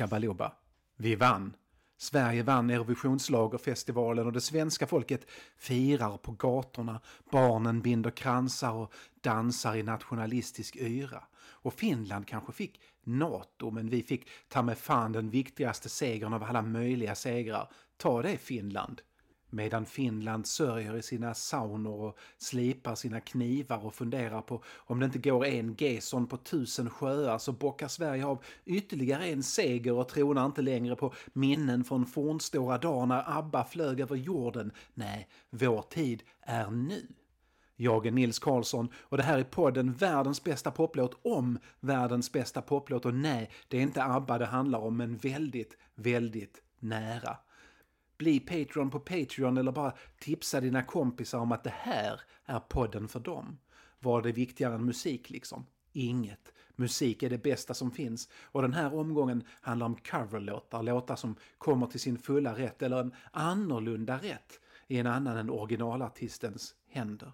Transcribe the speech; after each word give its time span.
Hej 0.00 0.34
Vi 0.96 1.14
vann! 1.14 1.56
Sverige 1.96 2.42
vann 2.42 2.70
Eurovisionsschlagerfestivalen 2.70 4.26
och 4.26 4.32
det 4.32 4.40
svenska 4.40 4.86
folket 4.86 5.26
firar 5.56 6.16
på 6.16 6.32
gatorna. 6.32 7.00
Barnen 7.30 7.80
binder 7.80 8.10
kransar 8.10 8.72
och 8.72 8.92
dansar 9.20 9.76
i 9.76 9.82
nationalistisk 9.82 10.76
yra. 10.76 11.22
Och 11.36 11.74
Finland 11.74 12.28
kanske 12.28 12.52
fick 12.52 12.80
NATO, 13.04 13.70
men 13.70 13.88
vi 13.88 14.02
fick 14.02 14.28
ta 14.48 14.62
med 14.62 14.78
fan 14.78 15.12
den 15.12 15.30
viktigaste 15.30 15.88
segern 15.88 16.32
av 16.32 16.42
alla 16.42 16.62
möjliga 16.62 17.14
segrar. 17.14 17.70
Ta 17.96 18.22
det 18.22 18.36
Finland! 18.36 19.02
Medan 19.54 19.86
Finland 19.86 20.46
sörjer 20.46 20.96
i 20.96 21.02
sina 21.02 21.34
saunor 21.34 22.00
och 22.00 22.18
slipar 22.38 22.94
sina 22.94 23.20
knivar 23.20 23.86
och 23.86 23.94
funderar 23.94 24.42
på 24.42 24.62
om 24.76 25.00
det 25.00 25.06
inte 25.06 25.18
går 25.18 25.44
en 25.44 25.74
Gesson 25.78 26.26
på 26.26 26.36
tusen 26.36 26.90
sjöar 26.90 27.38
så 27.38 27.52
bockar 27.52 27.88
Sverige 27.88 28.26
av 28.26 28.44
ytterligare 28.64 29.26
en 29.26 29.42
seger 29.42 29.92
och 29.92 30.08
tronar 30.08 30.46
inte 30.46 30.62
längre 30.62 30.96
på 30.96 31.14
minnen 31.32 31.84
från 31.84 32.06
fornstora 32.06 32.78
dagar 32.78 33.06
när 33.06 33.38
ABBA 33.38 33.64
flög 33.64 34.00
över 34.00 34.16
jorden. 34.16 34.72
Nej, 34.94 35.28
vår 35.50 35.82
tid 35.82 36.22
är 36.40 36.70
nu. 36.70 37.06
Jag 37.76 38.06
är 38.06 38.10
Nils 38.10 38.38
Karlsson 38.38 38.88
och 38.94 39.16
det 39.16 39.22
här 39.22 39.38
är 39.38 39.44
podden 39.44 39.92
Världens 39.92 40.44
bästa 40.44 40.70
poplåt 40.70 41.20
om 41.22 41.58
världens 41.80 42.32
bästa 42.32 42.62
poplåt 42.62 43.06
och 43.06 43.14
nej, 43.14 43.50
det 43.68 43.78
är 43.78 43.82
inte 43.82 44.04
ABBA 44.04 44.38
det 44.38 44.46
handlar 44.46 44.78
om 44.78 44.96
men 44.96 45.16
väldigt, 45.16 45.76
väldigt 45.94 46.62
nära. 46.78 47.36
Bli 48.16 48.40
Patreon 48.40 48.90
på 48.90 49.00
Patreon 49.00 49.58
eller 49.58 49.72
bara 49.72 49.92
tipsa 50.18 50.60
dina 50.60 50.82
kompisar 50.82 51.38
om 51.38 51.52
att 51.52 51.64
det 51.64 51.74
här 51.76 52.20
är 52.44 52.58
podden 52.58 53.08
för 53.08 53.20
dem. 53.20 53.58
Vad 53.98 54.26
är 54.26 54.32
viktigare 54.32 54.74
än 54.74 54.84
musik 54.84 55.30
liksom? 55.30 55.66
Inget. 55.92 56.52
Musik 56.76 57.22
är 57.22 57.30
det 57.30 57.42
bästa 57.42 57.74
som 57.74 57.90
finns 57.90 58.28
och 58.42 58.62
den 58.62 58.72
här 58.72 58.94
omgången 58.94 59.44
handlar 59.60 59.86
om 59.86 59.96
coverlåtar, 59.96 60.82
låtar 60.82 61.16
som 61.16 61.36
kommer 61.58 61.86
till 61.86 62.00
sin 62.00 62.18
fulla 62.18 62.58
rätt 62.58 62.82
eller 62.82 63.00
en 63.00 63.14
annorlunda 63.32 64.16
rätt 64.16 64.60
i 64.88 64.98
en 64.98 65.06
annan 65.06 65.36
än 65.36 65.50
originalartistens 65.50 66.74
händer. 66.88 67.32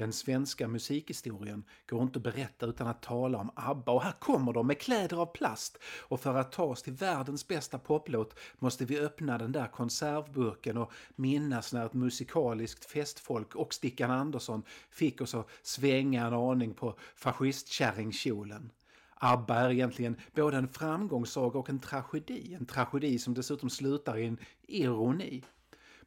Den 0.00 0.12
svenska 0.12 0.68
musikhistorien 0.68 1.64
går 1.88 2.02
inte 2.02 2.18
att 2.18 2.22
berätta 2.22 2.66
utan 2.66 2.86
att 2.86 3.02
tala 3.02 3.38
om 3.38 3.50
ABBA 3.54 3.92
och 3.92 4.02
här 4.02 4.12
kommer 4.12 4.52
de 4.52 4.66
med 4.66 4.80
kläder 4.80 5.16
av 5.16 5.26
plast. 5.26 5.78
Och 6.00 6.20
för 6.20 6.34
att 6.34 6.52
ta 6.52 6.62
oss 6.62 6.82
till 6.82 6.92
världens 6.92 7.48
bästa 7.48 7.78
poplåt 7.78 8.38
måste 8.58 8.84
vi 8.84 8.98
öppna 9.00 9.38
den 9.38 9.52
där 9.52 9.66
konservburken 9.66 10.76
och 10.76 10.92
minnas 11.16 11.72
när 11.72 11.86
ett 11.86 11.94
musikaliskt 11.94 12.84
festfolk 12.84 13.54
och 13.54 13.74
Stickan 13.74 14.10
Andersson 14.10 14.62
fick 14.90 15.20
oss 15.20 15.34
att 15.34 15.48
svänga 15.62 16.26
en 16.26 16.34
aning 16.34 16.74
på 16.74 16.98
fascistkärringkjolen. 17.14 18.70
ABBA 19.14 19.54
är 19.54 19.70
egentligen 19.70 20.16
både 20.34 20.56
en 20.56 20.68
framgångssaga 20.68 21.58
och 21.58 21.70
en 21.70 21.80
tragedi. 21.80 22.54
En 22.54 22.66
tragedi 22.66 23.18
som 23.18 23.34
dessutom 23.34 23.70
slutar 23.70 24.18
i 24.18 24.26
en 24.26 24.38
ironi. 24.66 25.44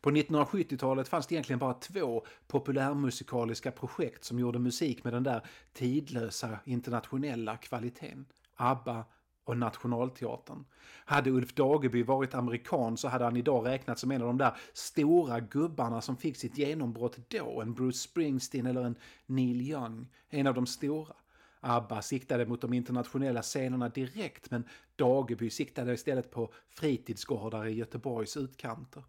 På 0.04 0.12
1970-talet 0.12 1.08
fanns 1.08 1.28
det 1.28 1.36
egentligen 1.36 1.60
bara 1.60 1.74
två 1.74 2.26
populärmusikaliska 2.48 3.72
projekt 3.72 4.24
som 4.24 4.40
gjorde 4.40 4.60
musik 4.60 5.04
med 5.04 5.14
den 5.14 5.24
där 5.24 5.42
tidlösa 5.74 6.60
internationella 6.66 7.58
kvaliteten. 7.58 8.26
ABBA 8.56 9.06
och 9.44 9.58
Nationalteatern. 9.58 10.66
Hade 11.06 11.32
Ulf 11.32 11.54
Dageby 11.54 12.04
varit 12.04 12.36
amerikan 12.36 12.98
så 12.98 13.08
hade 13.08 13.24
han 13.26 13.38
idag 13.38 13.66
räknats 13.66 14.02
som 14.02 14.12
en 14.12 14.22
av 14.22 14.28
de 14.28 14.38
där 14.38 14.58
stora 14.74 15.40
gubbarna 15.40 16.02
som 16.02 16.18
fick 16.18 16.38
sitt 16.38 16.58
genombrott 16.58 17.18
då. 17.30 17.62
En 17.62 17.74
Bruce 17.74 17.98
Springsteen 17.98 18.66
eller 18.66 18.84
en 18.84 18.96
Neil 19.26 19.62
Young. 19.62 20.08
En 20.30 20.48
av 20.48 20.54
de 20.54 20.66
stora. 20.66 21.14
ABBA 21.60 22.02
siktade 22.02 22.46
mot 22.46 22.62
de 22.62 22.74
internationella 22.74 23.42
scenerna 23.42 23.90
direkt 23.90 24.52
men 24.52 24.68
Dageby 24.96 25.50
siktade 25.50 25.94
istället 25.94 26.32
på 26.32 26.54
fritidsgårdar 26.70 27.66
i 27.66 27.74
Göteborgs 27.74 28.38
utkanter. 28.38 29.04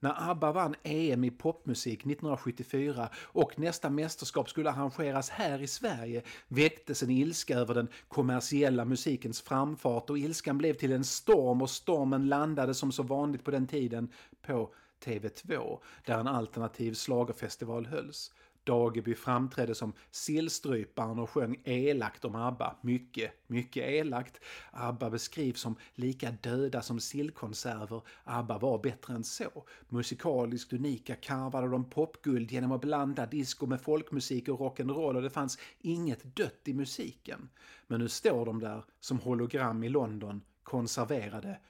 När 0.00 0.30
ABBA 0.30 0.52
vann 0.52 0.74
EM 0.82 1.24
i 1.24 1.30
popmusik 1.30 2.00
1974 2.00 3.08
och 3.16 3.58
nästa 3.58 3.90
mästerskap 3.90 4.50
skulle 4.50 4.70
arrangeras 4.70 5.30
här 5.30 5.62
i 5.62 5.66
Sverige 5.66 6.22
väcktes 6.48 7.02
en 7.02 7.10
ilska 7.10 7.54
över 7.54 7.74
den 7.74 7.88
kommersiella 8.08 8.84
musikens 8.84 9.42
framfart 9.42 10.10
och 10.10 10.18
ilskan 10.18 10.58
blev 10.58 10.74
till 10.74 10.92
en 10.92 11.04
storm 11.04 11.62
och 11.62 11.70
stormen 11.70 12.28
landade 12.28 12.74
som 12.74 12.92
så 12.92 13.02
vanligt 13.02 13.44
på 13.44 13.50
den 13.50 13.66
tiden 13.66 14.12
på 14.42 14.72
TV2 15.04 15.78
där 16.04 16.18
en 16.18 16.26
alternativ 16.26 16.94
slagerfestival 16.94 17.86
hölls. 17.86 18.32
Dageby 18.68 19.14
framträdde 19.14 19.74
som 19.74 19.92
sillstryparen 20.10 21.18
och 21.18 21.30
sjöng 21.30 21.60
elakt 21.64 22.24
om 22.24 22.34
ABBA. 22.34 22.76
Mycket, 22.82 23.32
mycket 23.46 23.88
elakt. 23.88 24.40
ABBA 24.70 25.10
beskrivs 25.10 25.60
som 25.60 25.76
lika 25.94 26.30
döda 26.30 26.82
som 26.82 27.00
sillkonserver. 27.00 28.02
ABBA 28.24 28.58
var 28.58 28.78
bättre 28.78 29.14
än 29.14 29.24
så. 29.24 29.64
Musikaliskt 29.88 30.72
unika 30.72 31.14
karvade 31.14 31.68
de 31.68 31.90
popguld 31.90 32.50
genom 32.50 32.72
att 32.72 32.80
blanda 32.80 33.26
disco 33.26 33.66
med 33.66 33.80
folkmusik 33.80 34.48
och 34.48 34.60
rock'n'roll 34.60 35.16
och 35.16 35.22
det 35.22 35.30
fanns 35.30 35.58
inget 35.78 36.36
dött 36.36 36.62
i 36.64 36.74
musiken. 36.74 37.48
Men 37.86 38.00
nu 38.00 38.08
står 38.08 38.46
de 38.46 38.60
där 38.60 38.84
som 39.00 39.18
hologram 39.18 39.84
i 39.84 39.88
London, 39.88 40.42
konserverade, 40.62 41.60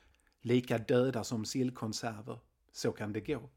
lika 0.43 0.79
döda 0.79 1.25
som 1.25 1.45
sillkonserver. 1.45 2.39
Så 2.73 2.93
kan 2.93 3.13
det 3.13 3.21
gå. 3.21 3.51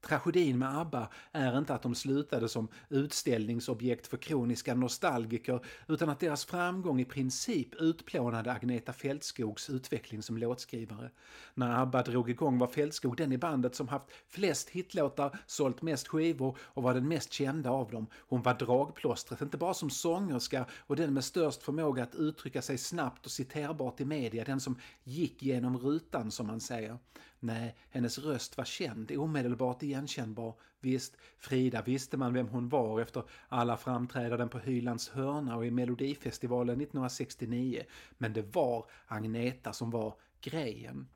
Tragedin 0.00 0.58
med 0.58 0.78
ABBA 0.78 1.08
är 1.32 1.58
inte 1.58 1.74
att 1.74 1.82
de 1.82 1.94
slutade 1.94 2.48
som 2.48 2.68
utställningsobjekt 2.88 4.06
för 4.06 4.16
kroniska 4.16 4.74
nostalgiker 4.74 5.60
utan 5.88 6.08
att 6.08 6.20
deras 6.20 6.44
framgång 6.44 7.00
i 7.00 7.04
princip 7.04 7.74
utplånade 7.74 8.52
Agneta 8.52 8.92
Fältskogs 8.92 9.70
utveckling 9.70 10.22
som 10.22 10.38
låtskrivare. 10.38 11.10
När 11.54 11.82
ABBA 11.82 12.02
drog 12.02 12.30
igång 12.30 12.58
var 12.58 12.66
Fältskog 12.66 13.16
den 13.16 13.32
i 13.32 13.38
bandet 13.38 13.74
som 13.74 13.88
haft 13.88 14.06
flest 14.28 14.68
hitlåtar, 14.68 15.38
sålt 15.46 15.82
mest 15.82 16.08
skivor 16.08 16.58
och 16.60 16.82
var 16.82 16.94
den 16.94 17.08
mest 17.08 17.32
kända 17.32 17.70
av 17.70 17.90
dem. 17.90 18.06
Hon 18.14 18.42
var 18.42 18.54
dragplåstret, 18.54 19.40
inte 19.40 19.56
bara 19.58 19.74
som 19.74 19.90
sångerska 19.90 20.66
och 20.78 20.96
den 20.96 21.14
med 21.14 21.24
störst 21.24 21.62
förmåga 21.62 22.02
att 22.02 22.14
uttrycka 22.14 22.62
sig 22.62 22.78
snabbt 22.78 23.26
och 23.26 23.32
citerbart 23.32 24.00
i 24.00 24.04
media, 24.04 24.44
den 24.44 24.60
som 24.60 24.78
gick 25.04 25.42
genom 25.42 25.78
rutan 25.78 26.30
som 26.30 26.46
man 26.46 26.60
säger. 26.60 26.98
Nej, 27.40 27.76
hennes 27.90 28.18
röst 28.18 28.56
var 28.56 28.64
känd, 28.64 29.12
omedelbart 29.12 29.82
igenkännbar. 29.82 30.54
Visst, 30.80 31.16
Frida 31.38 31.82
visste 31.82 32.16
man 32.16 32.34
vem 32.34 32.48
hon 32.48 32.68
var 32.68 33.00
efter 33.00 33.22
alla 33.48 33.76
framträdanden 33.76 34.48
på 34.48 34.58
Hylands 34.58 35.08
hörna 35.08 35.56
och 35.56 35.66
i 35.66 35.70
Melodifestivalen 35.70 36.80
1969. 36.80 37.82
Men 38.18 38.32
det 38.32 38.54
var 38.54 38.86
Agneta 39.06 39.72
som 39.72 39.90
var 39.90 40.14
grejen. 40.40 41.08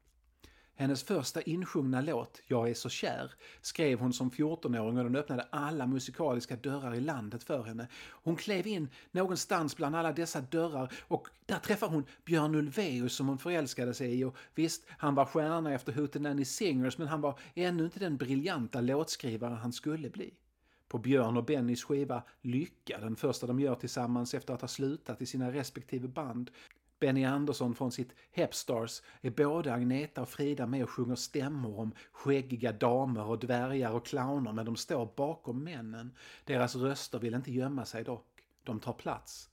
Hennes 0.77 1.03
första 1.03 1.43
insjungna 1.43 2.01
låt, 2.01 2.43
Jag 2.47 2.71
är 2.71 2.75
så 2.75 2.89
kär, 2.89 3.33
skrev 3.61 3.99
hon 3.99 4.13
som 4.13 4.31
14-åring 4.31 4.99
och 4.99 5.05
den 5.05 5.17
öppnade 5.17 5.47
alla 5.51 5.87
musikaliska 5.87 6.57
dörrar 6.57 6.95
i 6.95 7.01
landet 7.01 7.45
för 7.45 7.63
henne. 7.63 7.89
Hon 8.11 8.37
klev 8.37 8.67
in 8.67 8.89
någonstans 9.11 9.77
bland 9.77 9.97
alla 9.97 10.13
dessa 10.13 10.41
dörrar 10.41 10.93
och 11.09 11.29
där 11.47 11.59
träffade 11.59 11.93
hon 11.93 12.05
Björn 12.25 12.55
Ulvaeus 12.55 13.15
som 13.15 13.29
hon 13.29 13.39
förälskade 13.39 13.95
sig 13.95 14.21
i 14.21 14.25
och 14.25 14.37
visst, 14.55 14.85
han 14.89 15.15
var 15.15 15.25
stjärna 15.25 15.75
efter 15.75 15.93
Hootenanny 15.93 16.45
Singers 16.45 16.99
men 16.99 17.09
han 17.09 17.21
var 17.21 17.39
ännu 17.55 17.85
inte 17.85 17.99
den 17.99 18.17
briljanta 18.17 18.81
låtskrivare 18.81 19.55
han 19.55 19.73
skulle 19.73 20.11
bli. 20.11 20.35
På 20.89 20.99
Björn 20.99 21.37
och 21.37 21.45
Bennys 21.45 21.85
skiva 21.85 22.23
Lycka, 22.41 22.99
den 23.01 23.17
första 23.17 23.47
de 23.47 23.61
gör 23.61 23.75
tillsammans 23.75 24.35
efter 24.35 24.55
att 24.55 24.61
ha 24.61 24.69
slutat 24.69 25.23
i 25.23 25.27
sina 25.27 25.53
respektive 25.53 26.09
band, 26.09 26.51
Benny 27.01 27.25
Andersson 27.25 27.75
från 27.75 27.93
sitt 27.93 28.13
Hepstars 28.33 29.03
är 29.21 29.31
både 29.31 29.75
Agneta 29.75 30.23
och 30.23 30.29
Frida 30.29 30.67
med 30.67 30.83
och 30.83 30.91
sjunger 30.91 31.15
stämmor 31.15 31.81
om 31.81 31.95
skäggiga 32.13 32.73
damer 32.73 33.25
och 33.25 33.39
dvärgar 33.39 33.91
och 33.91 34.07
clowner 34.07 34.53
men 34.53 34.67
de 34.67 34.77
står 34.77 35.13
bakom 35.17 35.65
männen. 35.65 36.13
Deras 36.45 36.77
röster 36.77 37.19
vill 37.19 37.35
inte 37.35 37.53
gömma 37.53 37.85
sig 37.85 38.05
dock. 38.05 38.27
De 38.63 38.81
tar 38.81 38.93
plats. 38.93 39.51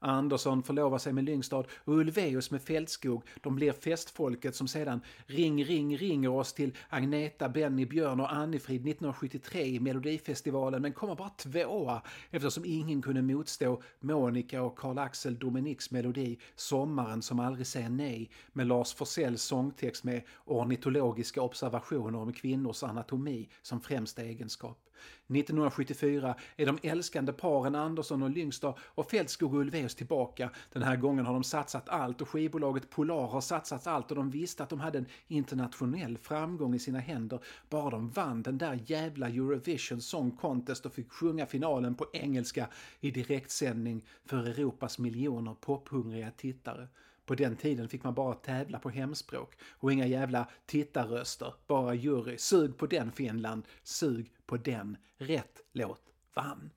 Andersson 0.00 0.62
förlovar 0.62 0.98
sig 0.98 1.12
med 1.12 1.24
Lyngstad 1.24 1.64
och 1.84 1.94
Ulveus 1.94 2.50
med 2.50 2.62
Fältskog. 2.62 3.22
De 3.40 3.54
blir 3.54 3.72
festfolket 3.72 4.54
som 4.54 4.68
sedan 4.68 5.00
Ring 5.26 5.64
ring 5.64 5.96
ringer 5.96 6.30
oss 6.30 6.52
till 6.52 6.76
Agneta, 6.88 7.48
Benny, 7.48 7.86
Björn 7.86 8.20
och 8.20 8.32
Annifrid 8.32 8.80
1973 8.80 9.64
i 9.64 9.80
Melodifestivalen 9.80 10.82
men 10.82 10.92
kommer 10.92 11.14
bara 11.14 11.28
tvåa 11.28 12.02
eftersom 12.30 12.64
ingen 12.64 13.02
kunde 13.02 13.22
motstå 13.22 13.82
Monica 14.00 14.62
och 14.62 14.78
Karl-Axel 14.78 15.38
Dominiks 15.38 15.90
melodi 15.90 16.38
Sommaren 16.56 17.22
som 17.22 17.40
aldrig 17.40 17.66
säger 17.66 17.88
nej 17.88 18.30
med 18.52 18.66
Lars 18.66 18.94
Forssells 18.94 19.42
sångtext 19.42 20.04
med 20.04 20.22
ornitologiska 20.44 21.42
observationer 21.42 22.18
om 22.18 22.32
kvinnors 22.32 22.82
anatomi 22.82 23.48
som 23.62 23.80
främsta 23.80 24.22
egenskap. 24.22 24.89
1974 25.28 26.34
är 26.56 26.66
de 26.66 26.78
älskande 26.82 27.32
paren 27.32 27.74
Andersson 27.74 28.22
och 28.22 28.30
Lyngstad 28.30 28.74
och 28.80 29.10
Fältskog 29.10 29.54
och 29.54 29.60
Ulvaeus 29.60 29.94
tillbaka. 29.94 30.50
Den 30.72 30.82
här 30.82 30.96
gången 30.96 31.26
har 31.26 31.32
de 31.32 31.44
satsat 31.44 31.88
allt 31.88 32.20
och 32.20 32.28
skivbolaget 32.28 32.90
Polar 32.90 33.26
har 33.26 33.40
satsat 33.40 33.86
allt 33.86 34.10
och 34.10 34.16
de 34.16 34.30
visste 34.30 34.62
att 34.62 34.70
de 34.70 34.80
hade 34.80 34.98
en 34.98 35.06
internationell 35.28 36.18
framgång 36.18 36.74
i 36.74 36.78
sina 36.78 36.98
händer 36.98 37.40
bara 37.68 37.90
de 37.90 38.10
vann 38.10 38.42
den 38.42 38.58
där 38.58 38.78
jävla 38.86 39.28
Eurovision 39.28 40.00
Song 40.00 40.30
Contest 40.30 40.86
och 40.86 40.92
fick 40.92 41.12
sjunga 41.12 41.46
finalen 41.46 41.94
på 41.94 42.06
engelska 42.12 42.68
i 43.00 43.10
direktsändning 43.10 44.04
för 44.24 44.48
Europas 44.48 44.98
miljoner 44.98 45.54
pophungriga 45.54 46.30
tittare. 46.30 46.88
På 47.30 47.34
den 47.34 47.56
tiden 47.56 47.88
fick 47.88 48.04
man 48.04 48.14
bara 48.14 48.34
tävla 48.34 48.78
på 48.78 48.90
hemspråk 48.90 49.54
och 49.70 49.92
inga 49.92 50.06
jävla 50.06 50.48
tittarröster, 50.66 51.54
bara 51.66 51.94
jury. 51.94 52.38
Sug 52.38 52.76
på 52.76 52.86
den 52.86 53.12
Finland, 53.12 53.62
sug 53.82 54.32
på 54.46 54.56
den. 54.56 54.96
Rätt 55.16 55.60
låt 55.72 56.02
vann. 56.34 56.70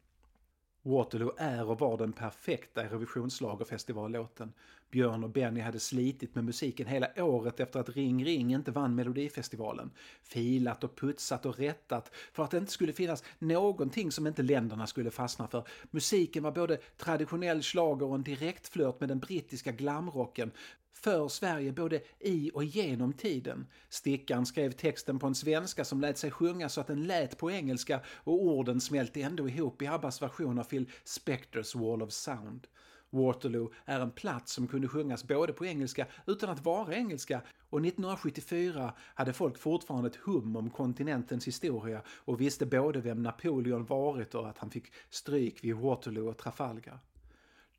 Waterloo 0.82 1.34
är 1.38 1.70
och 1.70 1.80
var 1.80 1.98
den 1.98 2.14
perfekta 2.14 2.84
Eurovisionsschlagerfestivallåten. 2.84 4.54
Björn 4.94 5.24
och 5.24 5.30
Benny 5.30 5.62
hade 5.62 5.80
slitit 5.80 6.36
med 6.36 6.44
musiken 6.44 6.88
hela 6.88 7.08
året 7.24 7.60
efter 7.60 7.80
att 7.80 7.90
Ring 7.90 8.26
Ring 8.26 8.54
inte 8.54 8.72
vann 8.72 8.96
Melodifestivalen. 8.96 9.92
Filat 10.24 10.84
och 10.84 10.96
putsat 10.96 11.46
och 11.46 11.58
rättat 11.58 12.12
för 12.34 12.44
att 12.44 12.52
det 12.52 12.58
inte 12.58 12.72
skulle 12.72 12.94
finnas 12.94 13.24
någonting 13.40 14.12
som 14.12 14.28
inte 14.28 14.44
länderna 14.44 14.88
skulle 14.88 15.12
fastna 15.12 15.48
för. 15.48 15.68
Musiken 15.92 16.44
var 16.44 16.52
både 16.52 16.78
traditionell 16.98 17.64
slager 17.64 18.06
och 18.06 18.16
en 18.16 18.24
direktflört 18.24 19.00
med 19.00 19.10
den 19.10 19.20
brittiska 19.20 19.72
glamrocken 19.72 20.52
för 20.92 21.28
Sverige 21.28 21.72
både 21.72 22.02
i 22.20 22.52
och 22.54 22.64
genom 22.64 23.14
tiden. 23.14 23.68
Stickan 23.90 24.46
skrev 24.46 24.72
texten 24.72 25.20
på 25.20 25.28
en 25.28 25.36
svenska 25.36 25.86
som 25.86 26.02
lät 26.02 26.18
sig 26.18 26.32
sjunga 26.32 26.70
så 26.70 26.82
att 26.82 26.88
den 26.88 27.08
lät 27.08 27.38
på 27.38 27.52
engelska 27.52 28.00
och 28.08 28.44
orden 28.44 28.82
smälte 28.82 29.22
ändå 29.22 29.50
ihop 29.50 29.82
i 29.82 29.88
Abbas 29.88 30.22
version 30.22 30.60
av 30.60 30.64
Phil 30.64 30.90
Spectors 31.04 31.76
Wall 31.76 32.02
of 32.02 32.12
Sound. 32.12 32.68
Waterloo 33.14 33.72
är 33.86 34.00
en 34.00 34.12
plats 34.12 34.54
som 34.54 34.68
kunde 34.68 34.88
sjungas 34.88 35.24
både 35.24 35.54
på 35.54 35.66
engelska 35.66 36.08
utan 36.28 36.50
att 36.50 36.66
vara 36.66 36.94
engelska 36.94 37.42
och 37.70 37.80
1974 37.80 38.94
hade 39.16 39.34
folk 39.34 39.58
fortfarande 39.58 40.10
ett 40.10 40.16
hum 40.16 40.56
om 40.56 40.70
kontinentens 40.70 41.48
historia 41.48 42.02
och 42.08 42.42
visste 42.42 42.66
både 42.66 43.02
vem 43.02 43.24
Napoleon 43.24 43.86
varit 43.86 44.36
och 44.36 44.50
att 44.50 44.58
han 44.58 44.70
fick 44.70 44.92
stryk 45.10 45.64
vid 45.64 45.76
Waterloo 45.76 46.30
och 46.30 46.38
Trafalgar. 46.38 47.00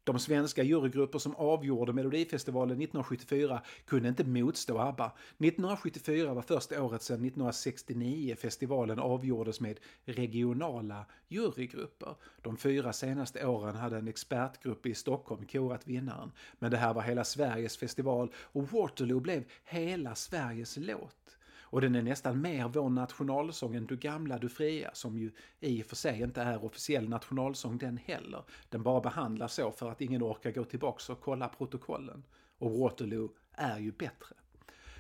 De 0.05 0.19
svenska 0.19 0.63
jurygrupper 0.63 1.19
som 1.19 1.35
avgjorde 1.37 1.93
Melodifestivalen 1.93 2.83
1974 2.83 3.63
kunde 3.87 4.09
inte 4.09 4.25
motstå 4.25 4.79
ABBA. 4.79 5.13
1974 5.39 6.35
var 6.35 6.43
första 6.43 6.83
året 6.83 7.03
sedan 7.03 7.15
1969 7.15 8.37
festivalen 8.39 8.99
avgjordes 8.99 9.61
med 9.61 9.81
regionala 10.05 11.07
jurygrupper. 11.29 12.15
De 12.43 12.57
fyra 12.57 12.93
senaste 12.93 13.47
åren 13.47 13.77
hade 13.77 13.99
en 13.99 14.09
expertgrupp 14.09 14.87
i 14.87 14.95
Stockholm 14.95 15.47
korat 15.47 15.87
vinnaren. 15.87 16.33
Men 16.59 16.71
det 16.71 16.77
här 16.77 16.95
var 16.95 17.03
hela 17.03 17.25
Sveriges 17.25 17.77
festival 17.77 18.33
och 18.37 18.73
Waterloo 18.73 19.21
blev 19.21 19.45
hela 19.65 20.15
Sveriges 20.15 20.77
låt. 20.77 21.34
Och 21.75 21.81
den 21.81 21.95
är 21.95 22.03
nästan 22.03 22.41
mer 22.41 22.69
vår 22.69 22.91
nationalsång 22.91 23.75
än 23.75 23.87
Du 23.87 23.97
gamla, 23.97 24.39
du 24.39 24.49
fria, 24.49 24.91
som 24.93 25.19
ju 25.19 25.33
i 25.61 25.83
och 25.83 25.87
för 25.87 25.97
sig 25.97 26.23
inte 26.23 26.43
är 26.43 26.65
officiell 26.65 27.09
nationalsång 27.09 27.79
den 27.79 27.97
heller. 27.97 28.43
Den 28.69 28.83
bara 28.83 29.01
behandlas 29.01 29.55
så 29.55 29.73
för 29.73 29.91
att 29.91 30.01
ingen 30.01 30.23
orkar 30.23 30.53
gå 30.53 30.65
tillbaks 30.65 31.11
och 31.11 31.21
kolla 31.21 31.49
protokollen. 31.49 32.25
Och 32.59 32.71
Waterloo 32.71 33.29
är 33.53 33.79
ju 33.79 33.93
bättre. 33.93 34.37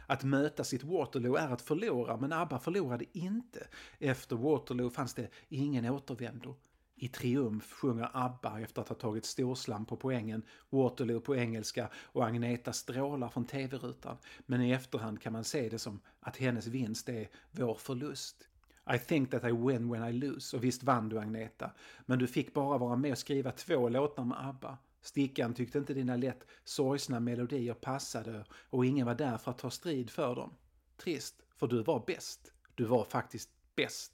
Att 0.06 0.24
möta 0.24 0.64
sitt 0.64 0.84
Waterloo 0.84 1.36
är 1.36 1.48
att 1.48 1.62
förlora, 1.62 2.16
men 2.16 2.32
ABBA 2.32 2.58
förlorade 2.58 3.04
inte. 3.12 3.66
Efter 3.98 4.36
Waterloo 4.36 4.90
fanns 4.90 5.14
det 5.14 5.28
ingen 5.48 5.84
återvändo. 5.84 6.56
I 7.04 7.08
triumf 7.08 7.72
sjunger 7.72 8.10
ABBA 8.12 8.60
efter 8.60 8.82
att 8.82 8.88
ha 8.88 8.96
tagit 8.96 9.24
storslam 9.24 9.86
på 9.86 9.96
poängen, 9.96 10.42
Waterloo 10.70 11.20
på 11.20 11.36
engelska 11.36 11.88
och 11.96 12.26
Agneta 12.26 12.72
strålar 12.72 13.28
från 13.28 13.44
tv-rutan. 13.44 14.16
Men 14.46 14.62
i 14.62 14.70
efterhand 14.70 15.20
kan 15.20 15.32
man 15.32 15.44
se 15.44 15.68
det 15.68 15.78
som 15.78 16.00
att 16.20 16.36
hennes 16.36 16.66
vinst 16.66 17.08
är 17.08 17.28
vår 17.50 17.74
förlust. 17.74 18.48
I 18.94 18.98
think 18.98 19.30
that 19.30 19.44
I 19.44 19.50
win 19.50 19.90
when 19.90 20.04
I 20.04 20.12
lose. 20.12 20.56
Och 20.56 20.64
visst 20.64 20.82
vann 20.82 21.08
du 21.08 21.18
Agneta. 21.18 21.70
Men 22.06 22.18
du 22.18 22.26
fick 22.26 22.54
bara 22.54 22.78
vara 22.78 22.96
med 22.96 23.12
och 23.12 23.18
skriva 23.18 23.50
två 23.50 23.88
låtar 23.88 24.24
med 24.24 24.48
ABBA. 24.48 24.78
Stickan 25.02 25.54
tyckte 25.54 25.78
inte 25.78 25.94
dina 25.94 26.16
lätt 26.16 26.46
sorgsna 26.64 27.20
melodier 27.20 27.74
passade 27.74 28.44
och 28.70 28.86
ingen 28.86 29.06
var 29.06 29.14
där 29.14 29.38
för 29.38 29.50
att 29.50 29.58
ta 29.58 29.70
strid 29.70 30.10
för 30.10 30.34
dem. 30.34 30.54
Trist, 30.96 31.42
för 31.56 31.66
du 31.66 31.82
var 31.82 32.04
bäst. 32.06 32.52
Du 32.74 32.84
var 32.84 33.04
faktiskt 33.04 33.50
bäst. 33.76 34.12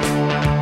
Waterloo 0.00 0.59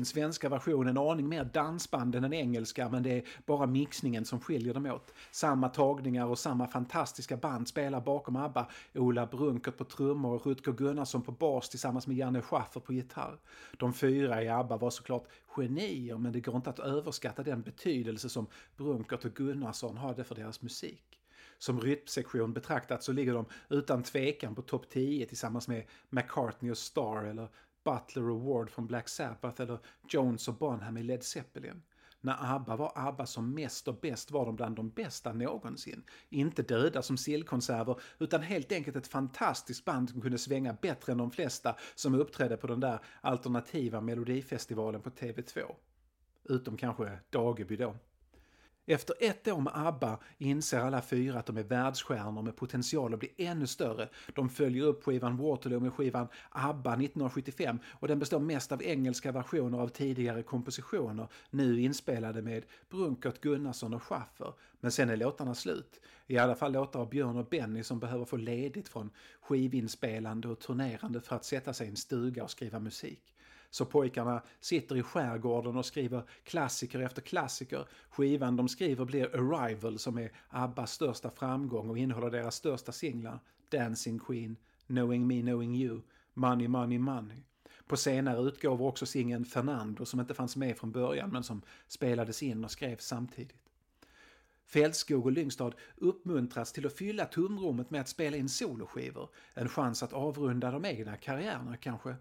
sin 0.00 0.04
svenska 0.04 0.48
version 0.48 0.88
en 0.88 0.98
aning 0.98 1.28
mer 1.28 1.44
dansband 1.44 2.14
än 2.14 2.22
den 2.22 2.32
engelska 2.32 2.88
men 2.88 3.02
det 3.02 3.10
är 3.10 3.24
bara 3.46 3.66
mixningen 3.66 4.24
som 4.24 4.40
skiljer 4.40 4.74
dem 4.74 4.86
åt. 4.86 5.14
Samma 5.30 5.68
tagningar 5.68 6.26
och 6.26 6.38
samma 6.38 6.66
fantastiska 6.66 7.36
band 7.36 7.68
spelar 7.68 8.00
bakom 8.00 8.36
ABBA. 8.36 8.66
Ola 8.94 9.26
Brunkert 9.26 9.76
på 9.76 9.84
trummor 9.84 10.34
och 10.34 10.46
Rutger 10.46 10.72
Gunnarsson 10.72 11.22
på 11.22 11.32
bas 11.32 11.68
tillsammans 11.68 12.06
med 12.06 12.16
Janne 12.16 12.42
Schaffer 12.42 12.80
på 12.80 12.92
gitarr. 12.92 13.38
De 13.78 13.92
fyra 13.92 14.42
i 14.42 14.48
ABBA 14.48 14.76
var 14.76 14.90
såklart 14.90 15.24
genier 15.46 16.18
men 16.18 16.32
det 16.32 16.40
går 16.40 16.56
inte 16.56 16.70
att 16.70 16.78
överskatta 16.78 17.42
den 17.42 17.62
betydelse 17.62 18.28
som 18.28 18.46
Brunkert 18.76 19.24
och 19.24 19.34
Gunnarsson 19.34 19.96
hade 19.96 20.24
för 20.24 20.34
deras 20.34 20.62
musik. 20.62 21.20
Som 21.58 21.80
rytmsektion 21.80 22.52
betraktat 22.52 23.02
så 23.02 23.12
ligger 23.12 23.34
de 23.34 23.44
utan 23.68 24.02
tvekan 24.02 24.54
på 24.54 24.62
topp 24.62 24.88
10 24.90 25.26
tillsammans 25.26 25.68
med 25.68 25.84
McCartney 26.10 26.70
och 26.70 26.78
Starr 26.78 27.24
eller 27.24 27.48
Butler 27.84 28.30
och 28.30 28.40
Ward 28.40 28.70
från 28.70 28.86
Black 28.86 29.08
Sabbath 29.08 29.62
eller 29.62 29.78
Jones 30.08 30.48
och 30.48 30.54
Bonham 30.54 30.96
i 30.96 31.02
Led 31.02 31.22
Zeppelin. 31.22 31.82
När 32.20 32.54
ABBA 32.54 32.76
var 32.76 32.92
ABBA 32.94 33.26
som 33.26 33.54
mest 33.54 33.88
och 33.88 33.94
bäst 34.00 34.30
var 34.30 34.46
de 34.46 34.56
bland 34.56 34.76
de 34.76 34.90
bästa 34.90 35.32
någonsin. 35.32 36.04
Inte 36.28 36.62
döda 36.62 37.02
som 37.02 37.16
sillkonserver 37.16 38.00
utan 38.18 38.42
helt 38.42 38.72
enkelt 38.72 38.96
ett 38.96 39.06
fantastiskt 39.06 39.84
band 39.84 40.10
som 40.10 40.20
kunde 40.20 40.38
svänga 40.38 40.72
bättre 40.72 41.12
än 41.12 41.18
de 41.18 41.30
flesta 41.30 41.76
som 41.94 42.14
uppträdde 42.14 42.56
på 42.56 42.66
den 42.66 42.80
där 42.80 43.00
alternativa 43.20 44.00
melodifestivalen 44.00 45.02
på 45.02 45.10
TV2. 45.10 45.74
Utom 46.44 46.76
kanske 46.76 47.18
Dageby 47.30 47.76
då. 47.76 47.96
Efter 48.90 49.14
ett 49.20 49.48
år 49.48 49.60
med 49.60 49.72
ABBA 49.74 50.18
inser 50.38 50.78
alla 50.78 51.02
fyra 51.02 51.38
att 51.38 51.46
de 51.46 51.56
är 51.56 51.62
världsstjärnor 51.62 52.42
med 52.42 52.56
potential 52.56 53.14
att 53.14 53.20
bli 53.20 53.32
ännu 53.36 53.66
större. 53.66 54.08
De 54.34 54.48
följer 54.48 54.84
upp 54.84 55.04
skivan 55.04 55.36
Waterloo 55.36 55.80
med 55.80 55.92
skivan 55.92 56.28
ABBA 56.50 56.92
1975 56.92 57.78
och 57.86 58.08
den 58.08 58.18
består 58.18 58.40
mest 58.40 58.72
av 58.72 58.82
engelska 58.82 59.32
versioner 59.32 59.78
av 59.78 59.88
tidigare 59.88 60.42
kompositioner, 60.42 61.28
nu 61.50 61.80
inspelade 61.80 62.42
med 62.42 62.64
Brunkert, 62.88 63.40
Gunnarsson 63.40 63.94
och 63.94 64.02
Schaffer. 64.02 64.52
Men 64.80 64.92
sen 64.92 65.10
är 65.10 65.16
låtarna 65.16 65.54
slut. 65.54 66.00
I 66.26 66.38
alla 66.38 66.54
fall 66.54 66.72
låtar 66.72 67.00
av 67.00 67.10
Björn 67.10 67.36
och 67.36 67.46
Benny 67.46 67.82
som 67.82 68.00
behöver 68.00 68.24
få 68.24 68.36
ledigt 68.36 68.88
från 68.88 69.10
skivinspelande 69.40 70.48
och 70.48 70.60
turnerande 70.60 71.20
för 71.20 71.36
att 71.36 71.44
sätta 71.44 71.72
sig 71.72 71.86
i 71.86 71.90
en 71.90 71.96
stuga 71.96 72.44
och 72.44 72.50
skriva 72.50 72.78
musik. 72.78 73.34
Så 73.70 73.84
pojkarna 73.84 74.42
sitter 74.60 74.96
i 74.96 75.02
skärgården 75.02 75.76
och 75.76 75.86
skriver 75.86 76.22
klassiker 76.44 77.00
efter 77.00 77.22
klassiker. 77.22 77.88
Skivan 78.10 78.56
de 78.56 78.68
skriver 78.68 79.04
blir 79.04 79.36
Arrival 79.36 79.98
som 79.98 80.18
är 80.18 80.32
Abbas 80.48 80.92
största 80.92 81.30
framgång 81.30 81.90
och 81.90 81.98
innehåller 81.98 82.30
deras 82.30 82.54
största 82.54 82.92
singlar. 82.92 83.38
Dancing 83.68 84.18
Queen, 84.18 84.56
Knowing 84.86 85.26
Me 85.26 85.40
Knowing 85.40 85.76
You, 85.76 86.00
Money 86.34 86.68
Money 86.68 86.98
Money. 86.98 87.42
På 87.86 87.96
senare 87.96 88.40
utgåvor 88.40 88.86
också 88.86 89.06
singeln 89.06 89.44
Fernando 89.44 90.04
som 90.04 90.20
inte 90.20 90.34
fanns 90.34 90.56
med 90.56 90.78
från 90.78 90.92
början 90.92 91.30
men 91.30 91.44
som 91.44 91.62
spelades 91.88 92.42
in 92.42 92.64
och 92.64 92.70
skrevs 92.70 93.04
samtidigt. 93.04 93.56
Fältskog 94.66 95.26
och 95.26 95.32
Lyngstad 95.32 95.72
uppmuntras 95.96 96.72
till 96.72 96.86
att 96.86 96.92
fylla 96.92 97.24
tomrummet 97.24 97.90
med 97.90 98.00
att 98.00 98.08
spela 98.08 98.36
in 98.36 98.48
soloskivor. 98.48 99.28
En 99.54 99.68
chans 99.68 100.02
att 100.02 100.12
avrunda 100.12 100.70
de 100.70 100.84
egna 100.84 101.16
karriärerna 101.16 101.76
kanske. 101.76 102.16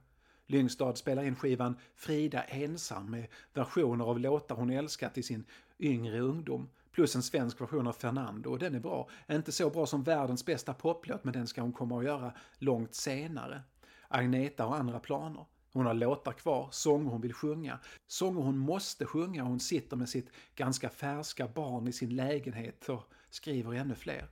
Lyngstad 0.49 0.97
spelar 0.97 1.23
in 1.23 1.35
skivan 1.35 1.75
Frida 1.95 2.43
ensam 2.43 3.11
med 3.11 3.27
versioner 3.53 4.05
av 4.05 4.19
låtar 4.19 4.55
hon 4.55 4.69
älskat 4.69 5.17
i 5.17 5.23
sin 5.23 5.45
yngre 5.79 6.19
ungdom. 6.19 6.69
Plus 6.91 7.15
en 7.15 7.23
svensk 7.23 7.61
version 7.61 7.87
av 7.87 7.93
Fernando 7.93 8.49
och 8.49 8.59
den 8.59 8.75
är 8.75 8.79
bra. 8.79 9.09
Inte 9.31 9.51
så 9.51 9.69
bra 9.69 9.85
som 9.85 10.03
världens 10.03 10.45
bästa 10.45 10.73
poplåt 10.73 11.23
men 11.23 11.33
den 11.33 11.47
ska 11.47 11.61
hon 11.61 11.73
komma 11.73 11.99
att 11.99 12.05
göra 12.05 12.33
långt 12.57 12.95
senare. 12.95 13.61
Agneta 14.07 14.63
har 14.63 14.75
andra 14.75 14.99
planer. 14.99 15.45
Hon 15.73 15.85
har 15.85 15.93
låtar 15.93 16.33
kvar, 16.33 16.67
sånger 16.71 17.09
hon 17.09 17.21
vill 17.21 17.33
sjunga, 17.33 17.79
sånger 18.07 18.41
hon 18.41 18.57
måste 18.57 19.05
sjunga 19.05 19.43
och 19.43 19.49
hon 19.49 19.59
sitter 19.59 19.97
med 19.97 20.09
sitt 20.09 20.29
ganska 20.55 20.89
färska 20.89 21.47
barn 21.47 21.87
i 21.87 21.93
sin 21.93 22.15
lägenhet 22.15 22.89
och 22.89 23.03
skriver 23.29 23.73
ännu 23.73 23.95
fler. 23.95 24.25